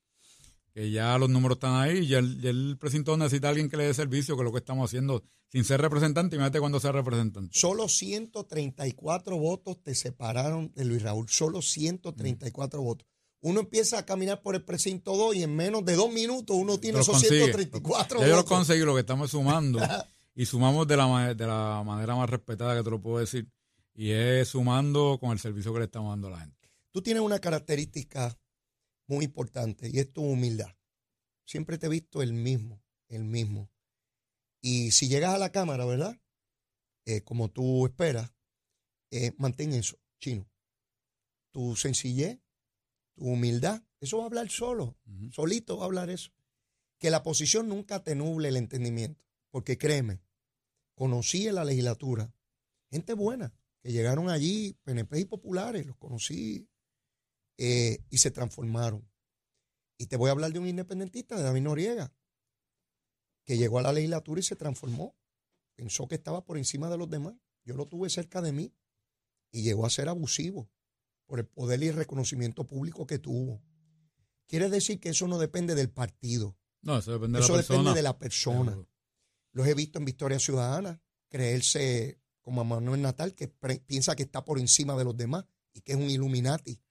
Que 0.73 0.89
ya 0.89 1.15
los 1.19 1.29
números 1.29 1.57
están 1.57 1.75
ahí. 1.79 1.99
Y 1.99 2.15
el, 2.15 2.43
el 2.43 2.77
precinto 2.79 3.11
2 3.11 3.19
necesita 3.19 3.49
alguien 3.49 3.69
que 3.69 3.77
le 3.77 3.83
dé 3.85 3.93
servicio, 3.93 4.35
que 4.35 4.41
es 4.41 4.45
lo 4.45 4.51
que 4.51 4.57
estamos 4.57 4.89
haciendo 4.89 5.23
sin 5.51 5.63
ser 5.63 5.79
representante. 5.81 6.35
Imagínate 6.35 6.59
cuando 6.59 6.79
sea 6.79 6.91
representante. 6.91 7.55
Solo 7.55 7.87
134 7.87 9.37
votos 9.37 9.83
te 9.83 9.93
separaron 9.93 10.71
de 10.73 10.85
Luis 10.85 11.03
Raúl, 11.03 11.29
solo 11.29 11.61
134 11.61 12.81
Mm. 12.81 12.83
votos. 12.83 13.07
Uno 13.45 13.59
empieza 13.59 13.99
a 13.99 14.05
caminar 14.05 14.41
por 14.41 14.55
el 14.55 14.63
precinto 14.63 15.17
2 15.17 15.35
y 15.35 15.43
en 15.43 15.53
menos 15.53 15.83
de 15.83 15.95
dos 15.95 16.11
minutos 16.11 16.55
uno 16.55 16.79
tiene 16.79 16.99
Los 16.99 17.09
esos 17.09 17.21
consigue. 17.21 17.43
134 17.43 18.19
Ya 18.21 18.25
yo 18.25 18.31
lo 18.31 18.37
votos. 18.43 18.57
conseguí, 18.57 18.85
lo 18.85 18.93
que 18.93 19.01
estamos 19.01 19.31
sumando. 19.31 19.79
y 20.35 20.45
sumamos 20.45 20.87
de 20.87 20.95
la, 20.95 21.33
de 21.33 21.45
la 21.45 21.83
manera 21.85 22.15
más 22.15 22.29
respetada 22.29 22.75
que 22.75 22.83
te 22.83 22.89
lo 22.89 23.01
puedo 23.01 23.19
decir. 23.19 23.51
Y 23.93 24.11
es 24.11 24.47
sumando 24.47 25.17
con 25.19 25.31
el 25.31 25.39
servicio 25.39 25.73
que 25.73 25.79
le 25.79 25.85
estamos 25.85 26.11
dando 26.13 26.29
a 26.29 26.31
la 26.31 26.39
gente. 26.39 26.71
Tú 26.91 27.01
tienes 27.01 27.21
una 27.21 27.39
característica 27.39 28.39
muy 29.07 29.25
importante 29.25 29.89
y 29.91 29.99
es 29.99 30.11
tu 30.13 30.23
humildad. 30.23 30.73
Siempre 31.45 31.77
te 31.77 31.87
he 31.87 31.89
visto 31.89 32.21
el 32.21 32.31
mismo, 32.31 32.81
el 33.09 33.25
mismo. 33.25 33.69
Y 34.61 34.91
si 34.91 35.09
llegas 35.09 35.33
a 35.33 35.37
la 35.37 35.51
cámara, 35.51 35.83
¿verdad? 35.83 36.17
Eh, 37.05 37.21
como 37.21 37.51
tú 37.51 37.85
esperas, 37.85 38.33
eh, 39.11 39.33
mantén 39.37 39.73
eso, 39.73 39.99
chino. 40.21 40.49
Tu 41.51 41.75
sencillez, 41.75 42.39
tu 43.15 43.25
humildad, 43.25 43.83
eso 43.99 44.17
va 44.17 44.23
a 44.23 44.27
hablar 44.27 44.49
solo, 44.49 44.97
solito 45.31 45.77
va 45.77 45.83
a 45.83 45.85
hablar 45.85 46.09
eso. 46.09 46.31
Que 46.99 47.09
la 47.09 47.23
posición 47.23 47.67
nunca 47.67 48.03
te 48.03 48.15
nuble 48.15 48.49
el 48.49 48.57
entendimiento, 48.57 49.23
porque 49.49 49.77
créeme, 49.77 50.21
conocí 50.95 51.47
en 51.47 51.55
la 51.55 51.65
legislatura 51.65 52.33
gente 52.89 53.13
buena 53.13 53.53
que 53.81 53.91
llegaron 53.91 54.29
allí, 54.29 54.77
PNP 54.83 55.19
y 55.19 55.25
populares, 55.25 55.85
los 55.85 55.97
conocí 55.97 56.69
eh, 57.57 57.99
y 58.09 58.17
se 58.19 58.31
transformaron. 58.31 59.09
Y 59.97 60.07
te 60.07 60.15
voy 60.15 60.29
a 60.29 60.31
hablar 60.31 60.53
de 60.53 60.59
un 60.59 60.67
independentista, 60.67 61.35
de 61.35 61.43
David 61.43 61.61
Noriega, 61.61 62.13
que 63.45 63.57
llegó 63.57 63.79
a 63.79 63.81
la 63.81 63.91
legislatura 63.91 64.39
y 64.39 64.43
se 64.43 64.55
transformó. 64.55 65.15
Pensó 65.75 66.07
que 66.07 66.15
estaba 66.15 66.45
por 66.45 66.57
encima 66.57 66.89
de 66.89 66.97
los 66.97 67.09
demás. 67.09 67.35
Yo 67.65 67.75
lo 67.75 67.87
tuve 67.87 68.09
cerca 68.09 68.41
de 68.41 68.53
mí 68.53 68.73
y 69.51 69.63
llegó 69.63 69.85
a 69.85 69.89
ser 69.89 70.07
abusivo 70.07 70.69
por 71.25 71.39
el 71.39 71.45
poder 71.47 71.81
y 71.83 71.87
el 71.87 71.95
reconocimiento 71.95 72.65
público 72.67 73.05
que 73.07 73.19
tuvo. 73.19 73.61
Quiere 74.47 74.69
decir 74.69 74.99
que 74.99 75.09
eso 75.09 75.27
no 75.27 75.37
depende 75.39 75.73
del 75.75 75.89
partido, 75.89 76.57
No, 76.81 76.97
eso 76.97 77.13
depende 77.13 77.39
eso 77.39 77.53
de 77.53 77.57
la 77.57 77.57
persona. 77.63 77.77
depende 77.79 77.95
de 77.97 78.03
la 78.03 78.17
persona. 78.19 78.77
Los 79.51 79.67
he 79.67 79.73
visto 79.73 79.99
en 79.99 80.05
Victoria 80.05 80.39
Ciudadana, 80.39 81.01
creerse 81.29 82.19
como 82.41 82.61
a 82.61 82.63
Manuel 82.63 83.01
Natal, 83.01 83.33
que 83.35 83.47
piensa 83.47 84.15
que 84.15 84.23
está 84.23 84.43
por 84.45 84.59
encima 84.59 84.95
de 84.97 85.03
los 85.05 85.15
demás 85.15 85.45
y 85.73 85.81
que 85.81 85.93
es 85.93 85.97
un 85.97 86.09
Illuminati. 86.09 86.81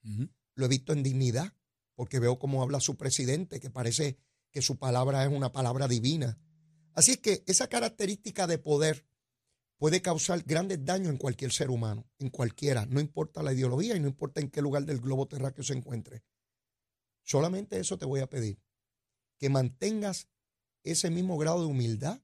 Lo 0.55 0.65
he 0.65 0.69
visto 0.69 0.93
en 0.93 1.03
dignidad, 1.03 1.53
porque 1.95 2.19
veo 2.19 2.39
cómo 2.39 2.61
habla 2.63 2.79
su 2.79 2.97
presidente, 2.97 3.59
que 3.59 3.69
parece 3.69 4.17
que 4.51 4.61
su 4.61 4.77
palabra 4.77 5.23
es 5.23 5.31
una 5.31 5.51
palabra 5.51 5.87
divina. 5.87 6.37
Así 6.93 7.11
es 7.11 7.17
que 7.19 7.43
esa 7.47 7.67
característica 7.67 8.45
de 8.47 8.57
poder 8.57 9.05
puede 9.77 10.01
causar 10.01 10.43
grandes 10.43 10.83
daños 10.83 11.09
en 11.09 11.17
cualquier 11.17 11.51
ser 11.51 11.69
humano, 11.69 12.09
en 12.19 12.29
cualquiera, 12.29 12.85
no 12.85 12.99
importa 12.99 13.43
la 13.43 13.53
ideología 13.53 13.95
y 13.95 13.99
no 13.99 14.07
importa 14.07 14.41
en 14.41 14.49
qué 14.49 14.61
lugar 14.61 14.85
del 14.85 14.99
globo 14.99 15.27
terráqueo 15.27 15.63
se 15.63 15.73
encuentre. 15.73 16.23
Solamente 17.23 17.79
eso 17.79 17.97
te 17.97 18.05
voy 18.05 18.19
a 18.21 18.29
pedir, 18.29 18.61
que 19.37 19.49
mantengas 19.49 20.29
ese 20.83 21.09
mismo 21.09 21.37
grado 21.37 21.61
de 21.61 21.67
humildad, 21.67 22.21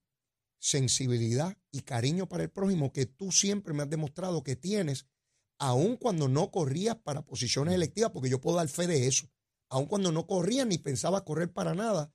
sensibilidad 0.59 1.57
y 1.71 1.81
cariño 1.81 2.27
para 2.27 2.43
el 2.43 2.49
prójimo 2.49 2.91
que 2.91 3.05
tú 3.05 3.31
siempre 3.31 3.73
me 3.73 3.83
has 3.83 3.89
demostrado 3.89 4.43
que 4.43 4.55
tienes, 4.55 5.07
aun 5.57 5.97
cuando 5.97 6.27
no 6.27 6.51
corrías 6.51 6.97
para 6.97 7.25
posiciones 7.25 7.73
electivas, 7.73 8.11
porque 8.11 8.29
yo 8.29 8.41
puedo 8.41 8.57
dar 8.57 8.67
fe 8.67 8.87
de 8.87 9.07
eso, 9.07 9.29
aun 9.69 9.85
cuando 9.85 10.11
no 10.11 10.27
corrías 10.27 10.67
ni 10.67 10.77
pensabas 10.77 11.23
correr 11.23 11.51
para 11.51 11.73
nada, 11.75 12.13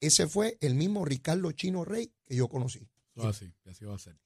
ese 0.00 0.26
fue 0.28 0.56
el 0.60 0.74
mismo 0.74 1.04
Ricardo 1.04 1.52
Chino 1.52 1.84
Rey 1.84 2.12
que 2.24 2.36
yo 2.36 2.48
conocí. 2.48 2.88
Así, 3.16 3.52
así 3.66 3.84
va 3.84 3.96
a 3.96 3.98
ser. 3.98 4.18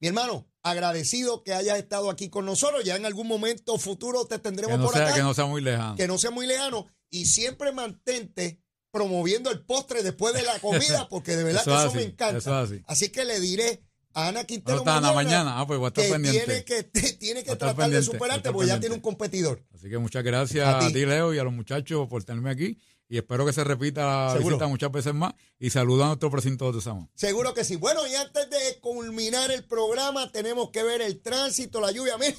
Mi 0.00 0.08
hermano, 0.08 0.46
agradecido 0.62 1.42
que 1.42 1.54
hayas 1.54 1.78
estado 1.78 2.10
aquí 2.10 2.28
con 2.28 2.46
nosotros. 2.46 2.84
Ya 2.84 2.96
en 2.96 3.06
algún 3.06 3.26
momento 3.26 3.78
futuro 3.78 4.26
te 4.26 4.36
Que 4.36 4.42
tendremos 4.42 4.78
no, 4.78 4.84
por 4.86 4.94
sea, 4.94 5.06
acá. 5.06 5.14
que 5.14 5.22
no 5.22 5.34
sea 5.34 5.46
muy 5.46 5.60
lejano. 5.60 5.96
que 5.96 6.06
no 6.06 6.18
sea 6.18 6.30
muy 6.30 6.46
lejano. 6.46 6.86
y 7.10 7.26
siempre 7.26 7.72
mantente 7.72 8.60
promoviendo 8.90 9.50
el 9.50 9.60
postre 9.64 10.02
después 10.02 10.34
de 10.34 10.42
la 10.42 10.58
comida, 10.60 11.08
porque 11.10 11.36
de 11.36 11.44
verdad 11.44 11.62
Eso 11.62 11.70
que 11.70 11.76
es 11.76 11.80
eso 11.80 11.88
así, 11.88 11.96
me 11.98 12.04
encanta. 12.04 12.38
eso 12.38 12.62
es 12.62 12.70
así. 12.70 12.82
así 12.86 13.08
que 13.10 13.24
le 13.24 13.40
diré 13.40 13.82
a 14.14 14.28
Ana 14.28 14.44
Quintero 14.44 14.84
mañana, 14.84 15.12
mañana. 15.12 15.60
Ah, 15.60 15.66
pues 15.66 15.78
voy 15.78 15.86
a 15.86 15.88
estar 15.88 16.04
que 16.04 16.10
pendiente. 16.10 16.62
tiene 16.62 16.64
que, 16.64 17.12
tiene 17.12 17.44
que 17.44 17.56
tratar 17.56 17.76
de 17.76 17.82
pendiente, 17.82 18.06
superarte 18.06 18.50
porque 18.52 18.68
ya 18.68 18.80
tiene 18.80 18.94
un 18.94 19.00
competidor. 19.00 19.64
Así 19.74 19.88
que 19.88 19.98
muchas 19.98 20.24
gracias 20.24 20.66
A 20.66 20.78
a 20.86 20.88
ti, 20.88 21.04
Leo, 21.06 21.34
y 21.34 21.38
a 21.38 21.44
los 21.44 21.52
muchachos 21.52 22.08
por 22.08 22.24
tenerme 22.24 22.50
aquí. 22.50 22.78
Y 23.08 23.16
espero 23.16 23.46
que 23.46 23.54
se 23.54 23.64
repita 23.64 24.34
la 24.34 24.38
visita 24.38 24.66
muchas 24.66 24.92
veces 24.92 25.14
más. 25.14 25.32
Y 25.58 25.70
saludo 25.70 26.04
a 26.04 26.06
nuestro 26.08 26.30
precinto 26.30 26.70
de 26.72 26.80
Samo. 26.80 27.08
Seguro 27.14 27.54
que 27.54 27.64
sí. 27.64 27.76
Bueno, 27.76 28.06
y 28.06 28.14
antes 28.14 28.50
de 28.50 28.80
culminar 28.80 29.50
el 29.50 29.64
programa, 29.64 30.30
tenemos 30.30 30.70
que 30.70 30.82
ver 30.82 31.00
el 31.00 31.20
tránsito, 31.22 31.80
la 31.80 31.90
lluvia. 31.90 32.18
Mire, 32.18 32.34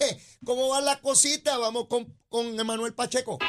cómo 0.45 0.69
van 0.69 0.86
las 0.86 0.99
cositas. 0.99 1.58
Vamos 1.58 1.88
con, 1.88 2.15
con 2.29 2.60
Emanuel 2.60 2.93
Pacheco. 2.93 3.39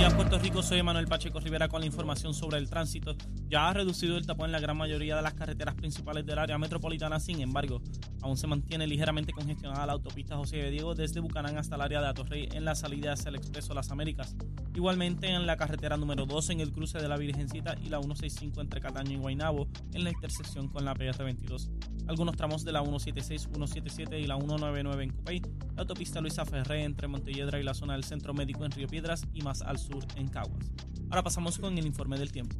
Días, 0.00 0.14
Puerto 0.14 0.38
Rico. 0.38 0.62
Soy 0.62 0.82
Manuel 0.82 1.06
Pacheco 1.06 1.40
Rivera 1.40 1.68
con 1.68 1.82
la 1.82 1.86
información 1.86 2.32
sobre 2.32 2.56
el 2.56 2.70
tránsito. 2.70 3.14
Ya 3.50 3.68
ha 3.68 3.74
reducido 3.74 4.16
el 4.16 4.24
tapón 4.26 4.46
en 4.46 4.52
la 4.52 4.58
gran 4.58 4.74
mayoría 4.74 5.14
de 5.14 5.20
las 5.20 5.34
carreteras 5.34 5.74
principales 5.74 6.24
del 6.24 6.38
área 6.38 6.56
metropolitana. 6.56 7.20
Sin 7.20 7.42
embargo, 7.42 7.82
aún 8.22 8.38
se 8.38 8.46
mantiene 8.46 8.86
ligeramente 8.86 9.34
congestionada 9.34 9.84
la 9.84 9.92
autopista 9.92 10.38
José 10.38 10.56
de 10.56 10.70
Diego 10.70 10.94
desde 10.94 11.20
Bucanán 11.20 11.58
hasta 11.58 11.74
el 11.74 11.82
área 11.82 12.00
de 12.00 12.08
Atorrey 12.08 12.48
en 12.54 12.64
la 12.64 12.74
salida 12.76 13.12
hacia 13.12 13.28
el 13.28 13.34
Expreso 13.34 13.74
Las 13.74 13.90
Américas. 13.90 14.34
Igualmente 14.74 15.28
en 15.28 15.46
la 15.46 15.58
carretera 15.58 15.98
número 15.98 16.24
2 16.24 16.48
en 16.48 16.60
el 16.60 16.72
cruce 16.72 16.96
de 16.96 17.06
la 17.06 17.18
Virgencita 17.18 17.76
y 17.84 17.90
la 17.90 17.98
165 17.98 18.62
entre 18.62 18.80
Cataño 18.80 19.12
y 19.12 19.16
Guaynabo 19.16 19.68
en 19.92 20.04
la 20.04 20.12
intersección 20.12 20.68
con 20.68 20.86
la 20.86 20.94
PR22. 20.94 21.68
Algunos 22.10 22.36
tramos 22.36 22.64
de 22.64 22.72
la 22.72 22.80
176, 22.80 23.42
177 23.42 24.18
y 24.18 24.26
la 24.26 24.34
199 24.34 25.04
en 25.04 25.10
Cupey, 25.10 25.42
la 25.76 25.82
autopista 25.82 26.20
Luisa 26.20 26.44
Ferré 26.44 26.82
entre 26.82 27.06
Montelledra 27.06 27.60
y 27.60 27.62
la 27.62 27.72
zona 27.72 27.92
del 27.92 28.02
Centro 28.02 28.34
Médico 28.34 28.64
en 28.64 28.72
Río 28.72 28.88
Piedras 28.88 29.28
y 29.32 29.42
más 29.42 29.62
al 29.62 29.78
sur 29.78 30.04
en 30.16 30.26
Caguas. 30.26 30.72
Ahora 31.08 31.22
pasamos 31.22 31.56
con 31.60 31.78
el 31.78 31.86
informe 31.86 32.18
del 32.18 32.32
tiempo. 32.32 32.56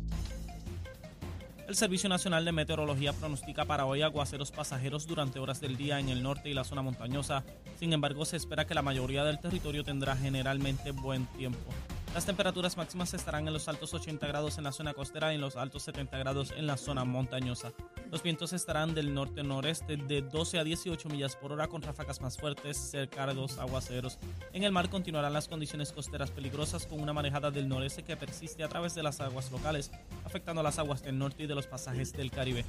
El 1.67 1.75
Servicio 1.75 2.09
Nacional 2.09 2.45
de 2.45 2.53
Meteorología 2.53 3.13
pronostica 3.13 3.65
para 3.65 3.87
hoy 3.87 4.03
aguaceros 4.03 4.53
pasajeros 4.53 5.09
durante 5.09 5.41
horas 5.41 5.61
del 5.61 5.77
día 5.77 5.99
en 5.99 6.11
el 6.11 6.23
norte 6.23 6.49
y 6.49 6.55
la 6.55 6.63
zona 6.63 6.83
montañosa. 6.83 7.43
Sin 7.81 7.93
embargo, 7.93 8.25
se 8.25 8.37
espera 8.37 8.69
que 8.69 8.75
la 8.75 8.83
mayoría 8.83 9.25
del 9.25 9.41
territorio 9.41 9.83
tendrá 9.83 10.15
generalmente 10.15 10.93
buen 10.93 11.27
tiempo. 11.27 11.73
Las 12.13 12.27
temperaturas 12.27 12.77
máximas 12.77 13.15
estarán 13.15 13.47
en 13.47 13.53
los 13.53 13.69
altos 13.69 13.95
80 13.95 14.27
grados 14.27 14.59
en 14.59 14.65
la 14.65 14.73
zona 14.73 14.95
costera 14.95 15.31
y 15.31 15.37
en 15.37 15.41
los 15.41 15.55
altos 15.55 15.85
70 15.85 16.19
grados 16.19 16.53
en 16.57 16.67
la 16.67 16.77
zona 16.77 17.05
montañosa. 17.05 17.73
Los 18.11 18.25
vientos 18.25 18.53
estarán 18.53 18.95
del 18.95 19.15
norte-noreste 19.15 19.97
de 19.97 20.21
12 20.21 20.59
a 20.59 20.65
18 20.65 21.09
millas 21.09 21.37
por 21.37 21.53
hora 21.53 21.69
con 21.69 21.83
ráfagas 21.83 22.21
más 22.21 22.37
fuertes 22.37 22.77
cerca 22.77 23.29
de 23.29 23.35
los 23.35 23.59
aguaceros. 23.59 24.19
En 24.53 24.65
el 24.65 24.73
mar 24.73 24.91
continuarán 24.91 25.33
las 25.33 25.47
condiciones 25.47 25.93
costeras 25.93 26.33
peligrosas 26.33 26.85
con 26.85 27.01
una 27.01 27.13
marejada 27.13 27.53
del 27.53 27.69
noreste 27.69 28.03
que 28.03 28.17
persiste 28.17 28.65
a 28.65 28.69
través 28.69 28.97
de 28.97 29.05
las 29.05 29.21
aguas 29.21 29.53
locales, 29.53 29.93
afectando 30.25 30.65
las 30.65 30.81
aguas 30.81 31.05
del 31.05 31.17
norte 31.17 31.45
y 31.45 31.47
de 31.47 31.55
los 31.55 31.69
pasajes 31.69 32.13
del 32.13 32.33
Caribe. 32.33 32.65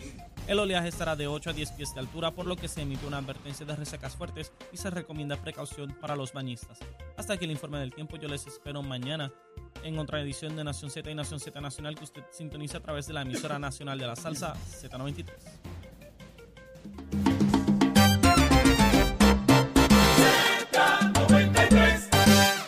El 0.47 0.60
oleaje 0.60 0.89
estará 0.89 1.15
de 1.15 1.25
8 1.25 1.49
a 1.49 1.54
10 1.54 1.71
pies 1.71 1.95
de 1.95 1.99
altura, 1.99 2.30
por 2.30 2.45
lo 2.45 2.58
que 2.58 2.67
se 2.67 2.84
emite 2.84 3.08
una 3.08 3.17
advertencia 3.17 3.65
de 3.65 3.75
resecas 3.75 4.15
fuertes 4.15 4.51
y 4.71 4.77
se 4.77 4.91
recomienda 4.91 5.36
precaución 5.36 5.97
para 5.99 6.15
los 6.15 6.32
bañistas. 6.32 6.77
Hasta 7.17 7.34
aquí 7.34 7.45
el 7.45 7.51
informe 7.51 7.80
del 7.80 7.93
tiempo, 7.93 8.17
yo 8.17 8.27
les 8.27 8.45
espero 8.45 8.84
mañana 8.84 9.30
en 9.83 9.97
otra 9.99 10.21
edición 10.21 10.55
de 10.55 10.63
Nación 10.63 10.91
Z 10.91 11.09
y 11.09 11.15
Nación 11.15 11.39
Z 11.39 11.59
Nacional 11.59 11.95
que 11.95 12.03
usted 12.03 12.23
sintoniza 12.31 12.77
a 12.77 12.81
través 12.81 13.07
de 13.07 13.13
la 13.13 13.21
emisora 13.21 13.59
nacional 13.59 13.97
de 13.99 14.07
la 14.07 14.15
salsa 14.15 14.53
Z93. 14.55 15.25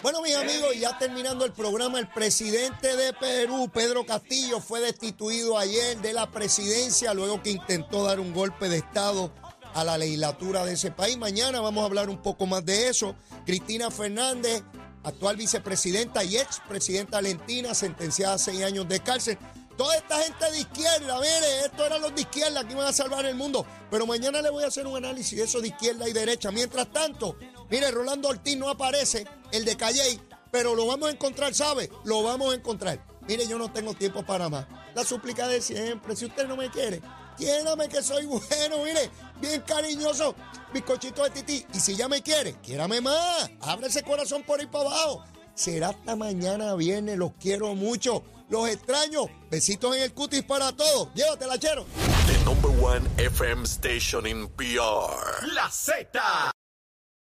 Bueno, 0.02 0.22
mis 0.22 0.36
amigos, 0.36 0.76
ya 0.80 0.98
terminando 0.98 1.46
el 1.46 1.54
programa, 1.54 2.00
el 2.00 2.08
presidente 2.10 2.96
de 2.96 3.14
Perú, 3.14 3.70
Pedro 3.74 4.06
Castillo, 4.06 4.60
fue 4.60 4.82
destituido 4.82 5.58
ayer 5.58 5.98
de 6.00 6.14
la 6.14 6.30
presidencia 6.30 7.14
luego 7.14 7.42
que 7.42 7.52
intentó 7.52 8.04
dar 8.04 8.20
un 8.20 8.34
golpe 8.34 8.70
de 8.70 8.78
Estado 8.78 9.32
a 9.74 9.84
la 9.84 9.98
legislatura 9.98 10.66
de 10.66 10.74
ese 10.74 10.92
país. 10.92 11.18
Mañana 11.18 11.62
vamos 11.62 11.84
a 11.84 11.86
hablar 11.86 12.10
un 12.10 12.22
poco 12.22 12.46
más 12.46 12.66
de 12.66 12.90
eso. 12.90 13.16
Cristina 13.46 13.90
Fernández, 13.90 14.64
actual 15.04 15.36
vicepresidenta 15.36 16.24
y 16.24 16.38
expresidenta 16.38 17.18
argentina, 17.18 17.74
sentenciada 17.74 18.36
a 18.36 18.38
seis 18.38 18.64
años 18.64 18.88
de 18.88 19.00
cárcel. 19.00 19.38
Toda 19.78 19.96
esta 19.96 20.20
gente 20.20 20.52
de 20.52 20.60
izquierda, 20.60 21.20
mire, 21.20 21.66
estos 21.66 21.86
eran 21.86 22.02
los 22.02 22.14
de 22.14 22.22
izquierda 22.22 22.64
que 22.64 22.74
iban 22.74 22.86
a 22.86 22.94
salvar 22.94 23.26
el 23.26 23.36
mundo. 23.36 23.66
Pero 23.90 24.06
mañana 24.06 24.42
le 24.42 24.52
voy 24.52 24.64
a 24.64 24.68
hacer 24.68 24.86
un 24.86 24.98
análisis 24.98 25.38
de 25.38 25.46
eso 25.46 25.62
de 25.62 25.70
izquierda 25.70 26.08
y 26.08 26.14
derecha. 26.14 26.52
Mientras 26.52 26.92
tanto, 26.92 27.38
mire, 27.70 27.90
Rolando 27.90 28.30
Ortiz 28.30 28.56
no 28.56 28.70
aparece, 28.70 29.26
el 29.52 29.66
de 29.66 29.76
Calley, 29.76 30.22
pero 30.52 30.76
lo 30.76 30.86
vamos 30.86 31.10
a 31.10 31.12
encontrar, 31.12 31.56
¿sabe? 31.56 31.90
Lo 32.04 32.22
vamos 32.22 32.54
a 32.54 32.56
encontrar. 32.56 33.04
Mire, 33.28 33.48
yo 33.48 33.58
no 33.58 33.72
tengo 33.72 33.96
tiempo 33.96 34.24
para 34.24 34.48
más. 34.48 34.68
La 34.94 35.04
súplica 35.04 35.48
de 35.48 35.60
siempre, 35.60 36.16
si 36.16 36.26
usted 36.26 36.48
no 36.48 36.56
me 36.56 36.70
quiere, 36.70 37.02
quiérame 37.38 37.88
que 37.90 38.02
soy 38.02 38.26
bueno, 38.26 38.84
mire, 38.84 39.10
bien 39.42 39.62
cariñoso, 39.62 40.36
bizcochito 40.74 41.24
de 41.24 41.30
tití. 41.30 41.66
Y 41.74 41.80
si 41.80 41.96
ya 41.96 42.08
me 42.08 42.22
quiere, 42.22 42.56
quiérame 42.62 43.02
más. 43.02 43.50
Abre 43.62 43.88
ese 43.88 44.04
corazón 44.04 44.44
por 44.44 44.60
ahí 44.60 44.68
para 44.68 44.90
abajo. 44.90 45.24
Será 45.56 45.90
hasta 45.90 46.16
mañana 46.16 46.74
viernes, 46.76 47.18
los 47.18 47.34
quiero 47.40 47.76
mucho. 47.76 48.24
Los 48.50 48.70
extraño. 48.70 49.26
Besitos 49.50 49.96
en 49.96 50.04
el 50.04 50.14
cutis 50.14 50.44
para 50.44 50.72
todos. 50.76 51.10
Llévatela, 51.14 51.58
chero. 51.58 51.86
The 52.28 52.44
number 52.46 52.70
one 52.84 53.08
FM 53.18 53.66
station 53.66 54.26
in 54.28 54.48
PR. 54.50 55.48
La 55.54 55.70
Z. 55.70 56.54